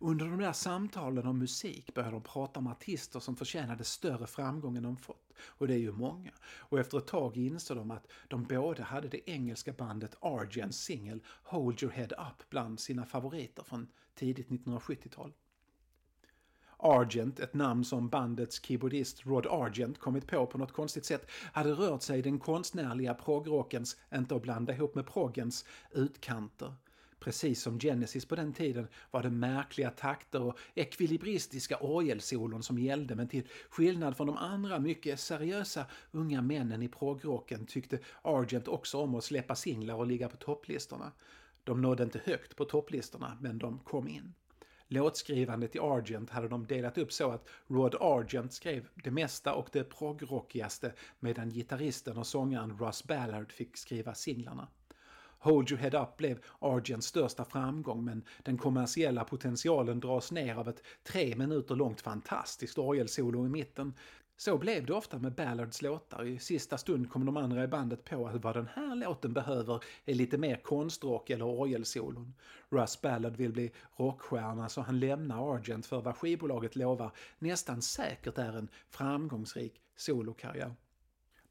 Under 0.00 0.26
de 0.26 0.38
där 0.38 0.52
samtalen 0.52 1.26
om 1.26 1.38
musik 1.38 1.94
började 1.94 2.14
de 2.14 2.22
prata 2.22 2.60
om 2.60 2.66
artister 2.66 3.20
som 3.20 3.36
förtjänade 3.36 3.84
större 3.84 4.26
framgång 4.26 4.76
än 4.76 4.82
de 4.82 4.96
fått. 4.96 5.32
Och 5.40 5.68
det 5.68 5.74
är 5.74 5.78
ju 5.78 5.92
många. 5.92 6.30
Och 6.44 6.80
efter 6.80 6.98
ett 6.98 7.06
tag 7.06 7.36
insåg 7.36 7.76
de 7.76 7.90
att 7.90 8.06
de 8.28 8.44
båda 8.44 8.82
hade 8.82 9.08
det 9.08 9.30
engelska 9.30 9.72
bandet 9.72 10.16
Argents 10.20 10.78
singel 10.78 11.22
Hold 11.42 11.82
Your 11.82 11.92
Head 11.92 12.06
Up 12.06 12.50
bland 12.50 12.80
sina 12.80 13.04
favoriter 13.04 13.62
från 13.62 13.88
tidigt 14.14 14.48
1970-tal. 14.48 15.32
Argent, 16.76 17.40
ett 17.40 17.54
namn 17.54 17.84
som 17.84 18.08
bandets 18.08 18.64
keyboardist 18.64 19.26
Rod 19.26 19.46
Argent 19.46 19.98
kommit 19.98 20.26
på 20.26 20.46
på 20.46 20.58
något 20.58 20.72
konstigt 20.72 21.04
sätt, 21.04 21.30
hade 21.52 21.72
rört 21.72 22.02
sig 22.02 22.18
i 22.18 22.22
den 22.22 22.38
konstnärliga 22.38 23.14
progrockens, 23.14 23.96
inte 24.14 24.36
att 24.36 24.42
blanda 24.42 24.74
ihop 24.74 24.94
med 24.94 25.06
proggens, 25.06 25.64
utkanter. 25.90 26.74
Precis 27.20 27.62
som 27.62 27.80
Genesis 27.80 28.26
på 28.26 28.36
den 28.36 28.52
tiden 28.52 28.88
var 29.10 29.22
det 29.22 29.30
märkliga 29.30 29.90
takter 29.90 30.42
och 30.42 30.58
ekvilibristiska 30.74 31.76
orgelsolon 31.76 32.62
som 32.62 32.78
gällde 32.78 33.14
men 33.14 33.28
till 33.28 33.48
skillnad 33.70 34.16
från 34.16 34.26
de 34.26 34.36
andra 34.36 34.78
mycket 34.78 35.20
seriösa 35.20 35.86
unga 36.10 36.42
männen 36.42 36.82
i 36.82 36.88
progrocken 36.88 37.66
tyckte 37.66 37.98
Argent 38.22 38.68
också 38.68 38.98
om 38.98 39.14
att 39.14 39.24
släppa 39.24 39.54
singlar 39.54 39.94
och 39.94 40.06
ligga 40.06 40.28
på 40.28 40.36
topplistorna. 40.36 41.12
De 41.64 41.82
nådde 41.82 42.02
inte 42.02 42.20
högt 42.24 42.56
på 42.56 42.64
topplistorna 42.64 43.38
men 43.40 43.58
de 43.58 43.78
kom 43.78 44.08
in. 44.08 44.34
Låtskrivandet 44.90 45.76
i 45.76 45.78
Argent 45.78 46.30
hade 46.30 46.48
de 46.48 46.66
delat 46.66 46.98
upp 46.98 47.12
så 47.12 47.30
att 47.30 47.48
Rod 47.66 47.94
Argent 48.00 48.52
skrev 48.52 48.88
det 48.94 49.10
mesta 49.10 49.54
och 49.54 49.68
det 49.72 49.84
progrockigaste 49.84 50.92
medan 51.18 51.50
gitarristen 51.50 52.18
och 52.18 52.26
sångaren 52.26 52.78
Russ 52.78 53.04
Ballard 53.04 53.52
fick 53.52 53.76
skriva 53.76 54.14
singlarna. 54.14 54.68
Hold 55.38 55.70
Your 55.70 55.80
Head 55.80 56.02
Up 56.02 56.16
blev 56.16 56.38
Argents 56.58 57.06
största 57.06 57.44
framgång 57.44 58.04
men 58.04 58.24
den 58.42 58.58
kommersiella 58.58 59.24
potentialen 59.24 60.00
dras 60.00 60.32
ner 60.32 60.54
av 60.54 60.68
ett 60.68 60.82
tre 61.02 61.36
minuter 61.36 61.74
långt 61.74 62.00
fantastiskt 62.00 62.78
orgelsolo 62.78 63.46
i 63.46 63.48
mitten. 63.48 63.94
Så 64.36 64.58
blev 64.58 64.86
det 64.86 64.92
ofta 64.92 65.18
med 65.18 65.34
Ballards 65.34 65.82
låtar. 65.82 66.24
I 66.24 66.38
sista 66.38 66.78
stund 66.78 67.10
kom 67.10 67.26
de 67.26 67.36
andra 67.36 67.64
i 67.64 67.68
bandet 67.68 68.04
på 68.04 68.26
att 68.26 68.44
vad 68.44 68.56
den 68.56 68.68
här 68.74 68.94
låten 68.94 69.32
behöver 69.32 69.84
är 70.04 70.14
lite 70.14 70.38
mer 70.38 70.56
konstrock 70.56 71.30
eller 71.30 71.44
orgelsolon. 71.44 72.34
Russ 72.68 73.00
Ballard 73.00 73.36
vill 73.36 73.52
bli 73.52 73.72
rockstjärna 73.96 74.68
så 74.68 74.80
han 74.80 75.00
lämnar 75.00 75.54
Argent 75.54 75.86
för 75.86 76.00
vad 76.00 76.16
skivbolaget 76.16 76.76
lovar 76.76 77.12
nästan 77.38 77.82
säkert 77.82 78.38
är 78.38 78.58
en 78.58 78.68
framgångsrik 78.90 79.80
solokarriär. 79.96 80.74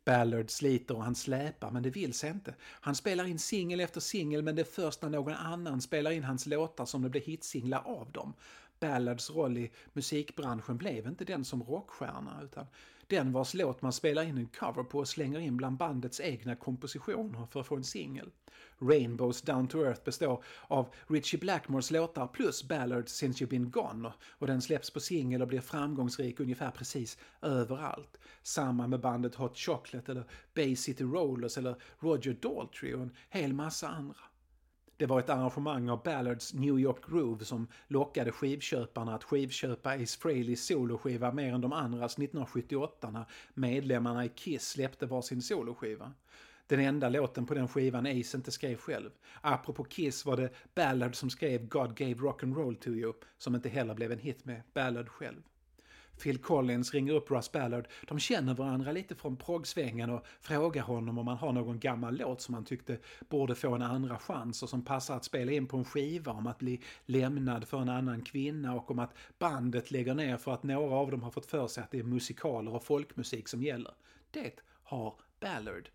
Ballard 0.08 0.50
sliter 0.50 0.96
och 0.96 1.04
han 1.04 1.15
släpar 1.15 1.72
men 1.72 1.84
det 1.84 1.89
vill 1.89 2.13
sig 2.13 2.30
inte. 2.30 2.56
Han 2.62 2.96
spelar 2.96 3.26
in 3.26 3.39
singel 3.39 3.80
efter 3.80 4.00
singel 4.00 4.41
men 4.41 4.56
det 4.56 4.62
är 4.62 4.63
först 4.63 5.02
när 5.02 5.10
någon 5.10 5.34
annan 5.34 5.82
spelar 5.82 6.12
in 6.12 6.24
hans 6.24 6.46
låtar 6.46 6.86
som 6.86 7.02
det 7.02 7.10
blir 7.10 7.22
hitsinglar 7.22 7.82
av 7.86 8.12
dem. 8.12 8.34
Ballards 8.80 9.30
roll 9.30 9.58
i 9.58 9.72
musikbranschen 9.93 10.78
blev 10.78 11.08
inte 11.08 11.26
den 11.26 11.46
som 11.46 11.63
rockstjärna 11.63 12.41
utan 12.43 12.65
den 13.10 13.32
vars 13.32 13.54
låt 13.54 13.82
man 13.82 13.93
spelar 13.93 14.24
in 14.24 14.38
en 14.38 14.48
cover 14.48 14.84
på 14.84 15.00
och 15.00 15.08
slänger 15.08 15.39
in 15.39 15.58
bland 15.58 15.78
bandets 15.78 16.20
egna 16.20 16.56
kompositioner 16.56 17.46
för 17.46 17.60
att 17.60 17.67
få 17.67 17.76
en 17.76 17.84
singel. 17.84 18.32
Rainbows 18.80 19.41
Down 19.41 19.67
to 19.67 19.86
Earth 19.86 20.04
består 20.04 20.43
av 20.67 20.93
Richie 21.08 21.39
Blackmores 21.39 21.91
låtar 21.91 22.28
plus 22.28 22.67
Ballard 22.67 23.10
Since 23.10 23.43
You've 23.43 23.50
Been 23.50 23.72
Gone 23.72 24.13
och 24.30 24.48
den 24.48 24.62
släpps 24.62 24.91
på 24.91 25.00
singel 25.00 25.41
och 25.41 25.48
blir 25.48 25.62
framgångsrik 25.62 26.39
ungefär 26.39 26.72
precis 26.72 27.17
överallt. 27.41 28.20
Samma 28.43 28.88
med 28.88 29.00
bandet 29.00 29.36
Hot 29.36 29.58
Chocolate 29.58 30.12
eller 30.12 30.26
Bay 30.54 30.76
City 30.76 31.04
Rollers 31.04 31.58
eller 31.58 31.76
Roger 32.00 32.34
Daltrey 32.34 32.93
och 32.93 33.02
en 33.02 33.15
hel 33.30 33.54
massa 33.54 33.88
andra. 33.88 34.20
Det 34.99 35.05
var 35.05 35.19
ett 35.19 35.29
arrangemang 35.29 35.89
av 35.89 36.03
Ballards 36.03 36.53
New 36.53 36.79
York 36.79 37.10
Groove 37.10 37.45
som 37.45 37.67
lockade 37.88 38.31
skivköparna 38.31 39.15
att 39.15 39.23
skivköpa 39.23 39.89
Ace 39.89 40.19
Frehleys 40.19 40.65
soloskiva 40.65 41.31
mer 41.31 41.53
än 41.53 41.62
de 41.62 41.73
andras 41.73 42.13
1978 42.13 43.12
när 43.12 43.25
medlemmarna 43.53 44.25
i 44.25 44.29
Kiss 44.29 44.69
släppte 44.69 45.05
varsin 45.05 45.41
soloskiva. 45.41 46.13
Den 46.67 46.79
enda 46.79 47.10
låten 47.10 47.45
på 47.45 47.53
den 47.53 47.67
skivan 47.67 48.05
Ace 48.05 48.38
inte 48.38 48.51
skrev 48.51 48.77
själv. 48.77 49.10
Apropå 49.41 49.83
Kiss 49.83 50.25
var 50.25 50.38
det 50.38 50.49
Ballard 50.75 51.15
som 51.15 51.29
skrev 51.29 51.67
God 51.67 51.97
Gave 51.97 52.13
Rock'n'Roll 52.13 52.75
To 52.75 52.89
You 52.89 53.13
som 53.38 53.55
inte 53.55 53.69
heller 53.69 53.93
blev 53.93 54.12
en 54.12 54.19
hit 54.19 54.45
med 54.45 54.62
Ballard 54.73 55.10
själv. 55.10 55.41
Phil 56.23 56.38
Collins 56.38 56.93
ringer 56.93 57.13
upp 57.13 57.32
Russ 57.32 57.51
Ballard. 57.51 57.88
De 58.08 58.19
känner 58.19 58.53
varandra 58.53 58.91
lite 58.91 59.15
från 59.15 59.38
proggsvängen 59.38 60.10
och 60.10 60.25
frågar 60.41 60.82
honom 60.82 61.17
om 61.17 61.27
han 61.27 61.38
har 61.38 61.51
någon 61.51 61.80
gammal 61.80 62.17
låt 62.17 62.41
som 62.41 62.53
han 62.53 62.65
tyckte 62.65 62.97
borde 63.30 63.56
få 63.56 63.75
en 63.75 63.82
andra 63.82 64.17
chans 64.17 64.63
och 64.63 64.69
som 64.69 64.86
passar 64.86 65.15
att 65.15 65.25
spela 65.25 65.51
in 65.51 65.67
på 65.67 65.77
en 65.77 65.86
skiva 65.86 66.32
om 66.32 66.47
att 66.47 66.60
bli 66.60 66.82
lämnad 67.06 67.67
för 67.67 67.82
en 67.82 67.89
annan 67.89 68.21
kvinna 68.21 68.75
och 68.75 68.91
om 68.91 68.99
att 68.99 69.13
bandet 69.39 69.91
lägger 69.91 70.15
ner 70.15 70.38
för 70.38 70.53
att 70.53 70.63
några 70.63 70.95
av 70.95 71.12
dem 71.12 71.23
har 71.23 71.32
fått 71.32 71.45
för 71.45 71.67
sig 71.67 71.84
att 71.84 71.91
det 71.91 71.99
är 71.99 72.03
musikaler 72.03 72.75
och 72.75 72.84
folkmusik 72.84 73.47
som 73.47 73.63
gäller. 73.63 73.93
Det 74.32 74.60
har 74.84 75.13
Ballard. 75.39 75.89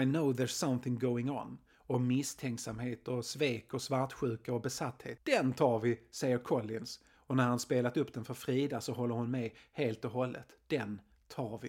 I 0.00 0.04
know 0.04 0.32
there's 0.32 0.46
something 0.46 0.98
going 0.98 1.30
on 1.30 1.58
och 1.86 2.00
misstänksamhet 2.00 3.08
och 3.08 3.24
svek 3.24 3.74
och 3.74 3.82
svartsjuka 3.82 4.54
och 4.54 4.60
besatthet. 4.60 5.20
Den 5.24 5.52
tar 5.52 5.78
vi, 5.78 6.00
säger 6.10 6.38
Collins. 6.38 7.00
Och 7.34 7.38
när 7.38 7.48
han 7.48 7.58
spelat 7.58 7.96
upp 7.96 8.12
den 8.12 8.24
för 8.24 8.34
Frida 8.34 8.80
så 8.80 8.92
håller 8.92 9.14
hon 9.14 9.30
med 9.30 9.50
helt 9.72 10.04
och 10.04 10.10
hållet. 10.10 10.46
Den 10.66 11.00
tar 11.28 11.58
vi. 11.62 11.68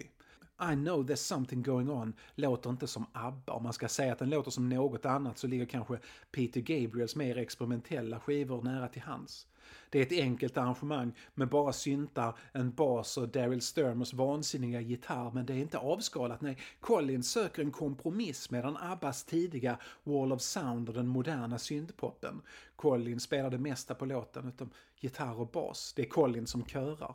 I 0.72 0.74
know 0.74 1.06
there's 1.06 1.14
something 1.16 1.62
going 1.62 1.90
on 1.90 2.14
låter 2.34 2.70
inte 2.70 2.86
som 2.86 3.06
ABBA. 3.12 3.52
Om 3.52 3.62
man 3.62 3.72
ska 3.72 3.88
säga 3.88 4.12
att 4.12 4.18
den 4.18 4.30
låter 4.30 4.50
som 4.50 4.68
något 4.68 5.06
annat 5.06 5.38
så 5.38 5.46
ligger 5.46 5.66
kanske 5.66 5.98
Peter 6.32 6.60
Gabriels 6.60 7.16
mer 7.16 7.38
experimentella 7.38 8.20
skivor 8.20 8.62
nära 8.62 8.88
till 8.88 9.02
hands. 9.02 9.46
Det 9.90 9.98
är 9.98 10.02
ett 10.02 10.22
enkelt 10.22 10.56
arrangemang 10.56 11.12
med 11.34 11.48
bara 11.48 11.72
syntar, 11.72 12.38
en 12.52 12.70
bas 12.70 13.16
och 13.16 13.28
Daryl 13.28 13.62
Sturmers 13.62 14.14
vansinniga 14.14 14.80
gitarr 14.80 15.30
men 15.34 15.46
det 15.46 15.52
är 15.52 15.58
inte 15.58 15.78
avskalat. 15.78 16.40
Nej, 16.40 16.58
Collins 16.80 17.30
söker 17.30 17.62
en 17.62 17.70
kompromiss 17.70 18.50
medan 18.50 18.76
Abbas 18.76 19.24
tidiga 19.24 19.78
Wall 20.04 20.32
of 20.32 20.40
Sound 20.40 20.88
och 20.88 20.94
den 20.94 21.08
moderna 21.08 21.58
syntpoppen. 21.58 22.42
Collins 22.76 23.22
spelar 23.22 23.50
det 23.50 23.58
mesta 23.58 23.94
på 23.94 24.04
låten 24.04 24.48
utom 24.48 24.70
gitarr 25.00 25.40
och 25.40 25.50
bas. 25.50 25.92
Det 25.96 26.02
är 26.02 26.08
Collins 26.08 26.50
som 26.50 26.64
körar. 26.64 27.14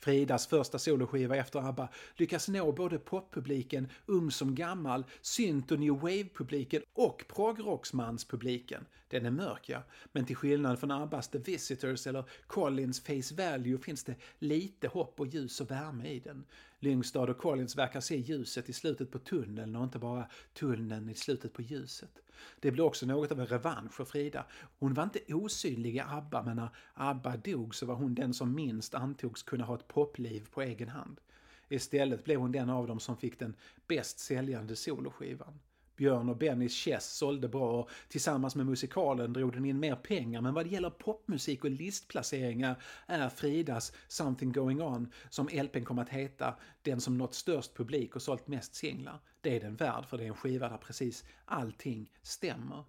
Fridas 0.00 0.46
första 0.46 0.78
soloskiva 0.78 1.36
efter 1.36 1.68
ABBA 1.68 1.88
lyckas 2.16 2.48
nå 2.48 2.72
både 2.72 2.98
poppubliken, 2.98 3.88
ung 4.06 4.30
som 4.30 4.54
gammal, 4.54 5.04
synt 5.20 5.72
och 5.72 5.78
new 5.78 6.00
wave-publiken 6.00 6.82
och 6.92 7.24
progrocksmanspubliken. 7.28 8.86
Den 9.08 9.26
är 9.26 9.30
mörk 9.30 9.68
ja, 9.68 9.82
men 10.12 10.24
till 10.24 10.36
skillnad 10.36 10.78
från 10.78 10.90
ABBAs 10.90 11.28
The 11.28 11.38
Visitors 11.38 12.06
eller 12.06 12.24
Collins 12.46 13.00
Face 13.00 13.34
Value 13.34 13.78
finns 13.78 14.04
det 14.04 14.14
lite 14.38 14.88
hopp 14.88 15.20
och 15.20 15.26
ljus 15.26 15.60
och 15.60 15.70
värme 15.70 16.08
i 16.08 16.20
den. 16.20 16.44
Lyngstad 16.80 17.30
och 17.30 17.38
Collins 17.38 17.76
verkar 17.76 18.00
se 18.00 18.16
ljuset 18.16 18.68
i 18.68 18.72
slutet 18.72 19.10
på 19.10 19.18
tunneln 19.18 19.76
och 19.76 19.84
inte 19.84 19.98
bara 19.98 20.26
tunneln 20.52 21.08
i 21.08 21.14
slutet 21.14 21.52
på 21.52 21.62
ljuset. 21.62 22.22
Det 22.60 22.70
blir 22.70 22.84
också 22.84 23.06
något 23.06 23.32
av 23.32 23.40
en 23.40 23.46
revansch 23.46 23.92
för 23.92 24.04
Frida. 24.04 24.46
Hon 24.78 24.94
var 24.94 25.02
inte 25.02 25.34
osynlig 25.34 25.96
i 25.96 26.00
ABBA, 26.00 26.42
men 26.42 26.56
när 26.56 26.68
ABBA 26.94 27.36
dog 27.36 27.74
så 27.74 27.86
var 27.86 27.94
hon 27.94 28.14
den 28.14 28.34
som 28.34 28.54
minst 28.54 28.94
antogs 28.94 29.42
kunna 29.42 29.64
ha 29.64 29.74
ett 29.74 29.88
popliv 29.88 30.46
på 30.50 30.62
egen 30.62 30.88
hand. 30.88 31.20
Istället 31.68 32.24
blev 32.24 32.40
hon 32.40 32.52
den 32.52 32.70
av 32.70 32.86
dem 32.86 33.00
som 33.00 33.16
fick 33.16 33.38
den 33.38 33.54
bäst 33.86 34.18
säljande 34.18 34.76
soloskivan. 34.76 35.58
Björn 35.98 36.28
och 36.28 36.36
Bennys 36.36 36.74
Chess 36.74 37.12
sålde 37.12 37.48
bra 37.48 37.80
och 37.80 37.90
tillsammans 38.08 38.56
med 38.56 38.66
musikalen 38.66 39.32
drog 39.32 39.52
den 39.52 39.64
in 39.64 39.80
mer 39.80 39.96
pengar 39.96 40.40
men 40.40 40.54
vad 40.54 40.66
det 40.66 40.70
gäller 40.70 40.90
popmusik 40.90 41.64
och 41.64 41.70
listplaceringar 41.70 42.82
är 43.06 43.28
Fridas 43.28 43.92
Something 44.08 44.52
Going 44.52 44.82
On, 44.82 45.12
som 45.30 45.48
LPn 45.48 45.84
kom 45.84 45.98
att 45.98 46.08
heta, 46.08 46.54
den 46.82 47.00
som 47.00 47.18
nått 47.18 47.34
störst 47.34 47.76
publik 47.76 48.16
och 48.16 48.22
sålt 48.22 48.46
mest 48.46 48.74
singlar. 48.74 49.20
Det 49.40 49.56
är 49.56 49.60
den 49.60 49.76
värd 49.76 50.04
för 50.06 50.18
det 50.18 50.24
är 50.24 50.28
en 50.28 50.34
skiva 50.34 50.68
där 50.68 50.76
precis 50.76 51.24
allting 51.44 52.12
stämmer. 52.22 52.84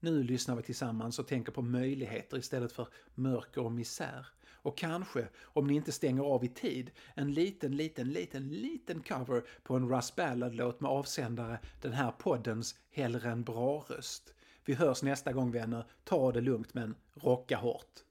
Nu 0.00 0.22
lyssnar 0.22 0.56
vi 0.56 0.62
tillsammans 0.62 1.18
och 1.18 1.28
tänker 1.28 1.52
på 1.52 1.62
möjligheter 1.62 2.38
istället 2.38 2.72
för 2.72 2.88
mörker 3.14 3.64
och 3.64 3.72
misär. 3.72 4.26
Och 4.68 4.76
kanske, 4.76 5.28
om 5.42 5.66
ni 5.66 5.74
inte 5.74 5.92
stänger 5.92 6.22
av 6.22 6.44
i 6.44 6.48
tid, 6.48 6.90
en 7.14 7.32
liten, 7.32 7.76
liten, 7.76 8.12
liten, 8.12 8.48
liten 8.48 9.02
cover 9.02 9.42
på 9.62 9.76
en 9.76 9.88
Russ 9.88 10.16
Ballard-låt 10.16 10.80
med 10.80 10.90
avsändare 10.90 11.58
den 11.80 11.92
här 11.92 12.10
poddens 12.10 12.74
Hellre 12.90 13.30
en 13.30 13.44
bra-röst. 13.44 14.34
Vi 14.64 14.74
hörs 14.74 15.02
nästa 15.02 15.32
gång 15.32 15.50
vänner, 15.50 15.84
ta 16.04 16.32
det 16.32 16.40
lugnt 16.40 16.74
men 16.74 16.94
rocka 17.14 17.56
hårt. 17.56 18.04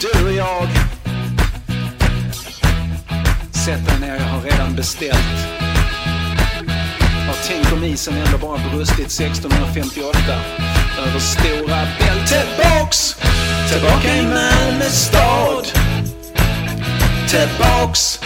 Du 0.00 0.24
och 0.24 0.32
jag. 0.32 0.68
Sätt 3.52 3.86
dig 3.86 4.00
ner, 4.00 4.16
jag 4.16 4.24
har 4.24 4.40
redan 4.42 4.76
beställt. 4.76 5.46
Och 7.30 7.36
tänk 7.48 7.72
om 7.72 7.84
isen 7.84 8.14
ändå 8.14 8.38
bara 8.38 8.58
brustit 8.58 9.06
1658. 9.06 10.18
Över 10.98 11.18
stora 11.18 11.78
bält. 11.98 12.28
Tillbaks! 12.28 13.16
Tillbaka 13.72 14.16
i 14.16 14.22
Malmö 14.22 14.84
stad. 14.84 15.66
Tillbaks! 17.28 18.20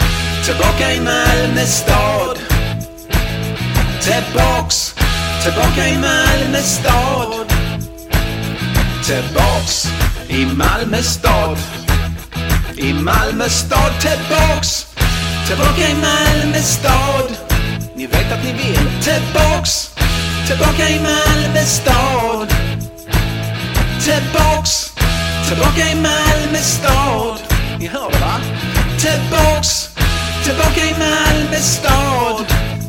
Tillbaka 0.45 0.93
i 0.93 0.99
Malmö 0.99 1.65
stad. 1.65 2.39
Tillbaks! 4.01 4.95
Tillbaka 5.43 5.87
i 5.87 5.97
Malmö 5.97 6.61
stad. 6.61 7.53
Tillbaks 9.05 10.04
i 10.35 10.45
Malmö 10.45 11.01
stad. 11.01 11.57
I 12.77 12.93
Malmö 12.93 13.49
stad. 13.49 13.91
Tillbaks! 13.99 14.85
Tillbaka 15.47 15.89
i 15.89 15.95
Malmö 15.95 16.61
stad. 16.61 17.37
Ni 17.95 18.05
vet 18.07 18.31
att 18.31 18.43
ni 18.43 18.53
vill. 18.53 18.89
Tillbaks! 19.03 19.89
Tillbaka 20.47 20.89
i 20.89 20.99
Malmö 20.99 21.65
stad. 21.65 22.53
Tillbaks! 24.03 24.93
Tillbaka 25.47 25.89
i 25.91 25.95
Malmö 25.95 26.59
stad. 26.59 27.39
Ni 27.79 27.87
hör 27.87 28.11
det 28.11 28.19
va? 28.19 28.39
Tillbaks! 28.99 29.89
Tillbaka 30.43 30.81
i 30.81 30.95
Malmö 30.99 31.59
stad. 31.59 32.45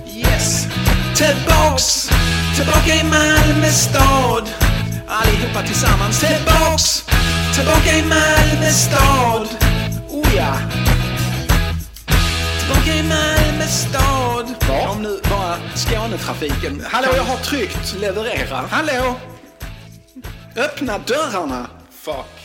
Yes! 0.07 0.67
Tillbaks! 1.15 2.09
Tillbaka 2.57 2.95
i 2.95 3.03
Malmö 3.05 3.71
stad. 3.71 4.49
Allihopa 5.09 5.63
tillsammans. 5.63 6.21
Tillbaks! 6.21 7.16
Tillbaka 7.57 7.97
i 7.97 8.03
Malmö 8.03 8.71
stad. 8.71 9.49
Oh 10.11 10.35
ja! 10.37 10.59
Tillbaka 12.59 12.95
i 12.95 13.03
Malmö 13.03 13.67
stad. 13.67 14.55
Kom 14.61 15.03
nu 15.03 15.21
bara 15.31 15.57
Skånetrafiken. 15.75 16.85
Hallå, 16.91 17.09
jag 17.17 17.23
har 17.23 17.37
tryckt 17.37 17.95
leverera. 18.01 18.57
Hallå! 18.71 19.15
Öppna 20.57 20.99
dörrarna. 20.99 21.67
Fuck. 21.91 22.36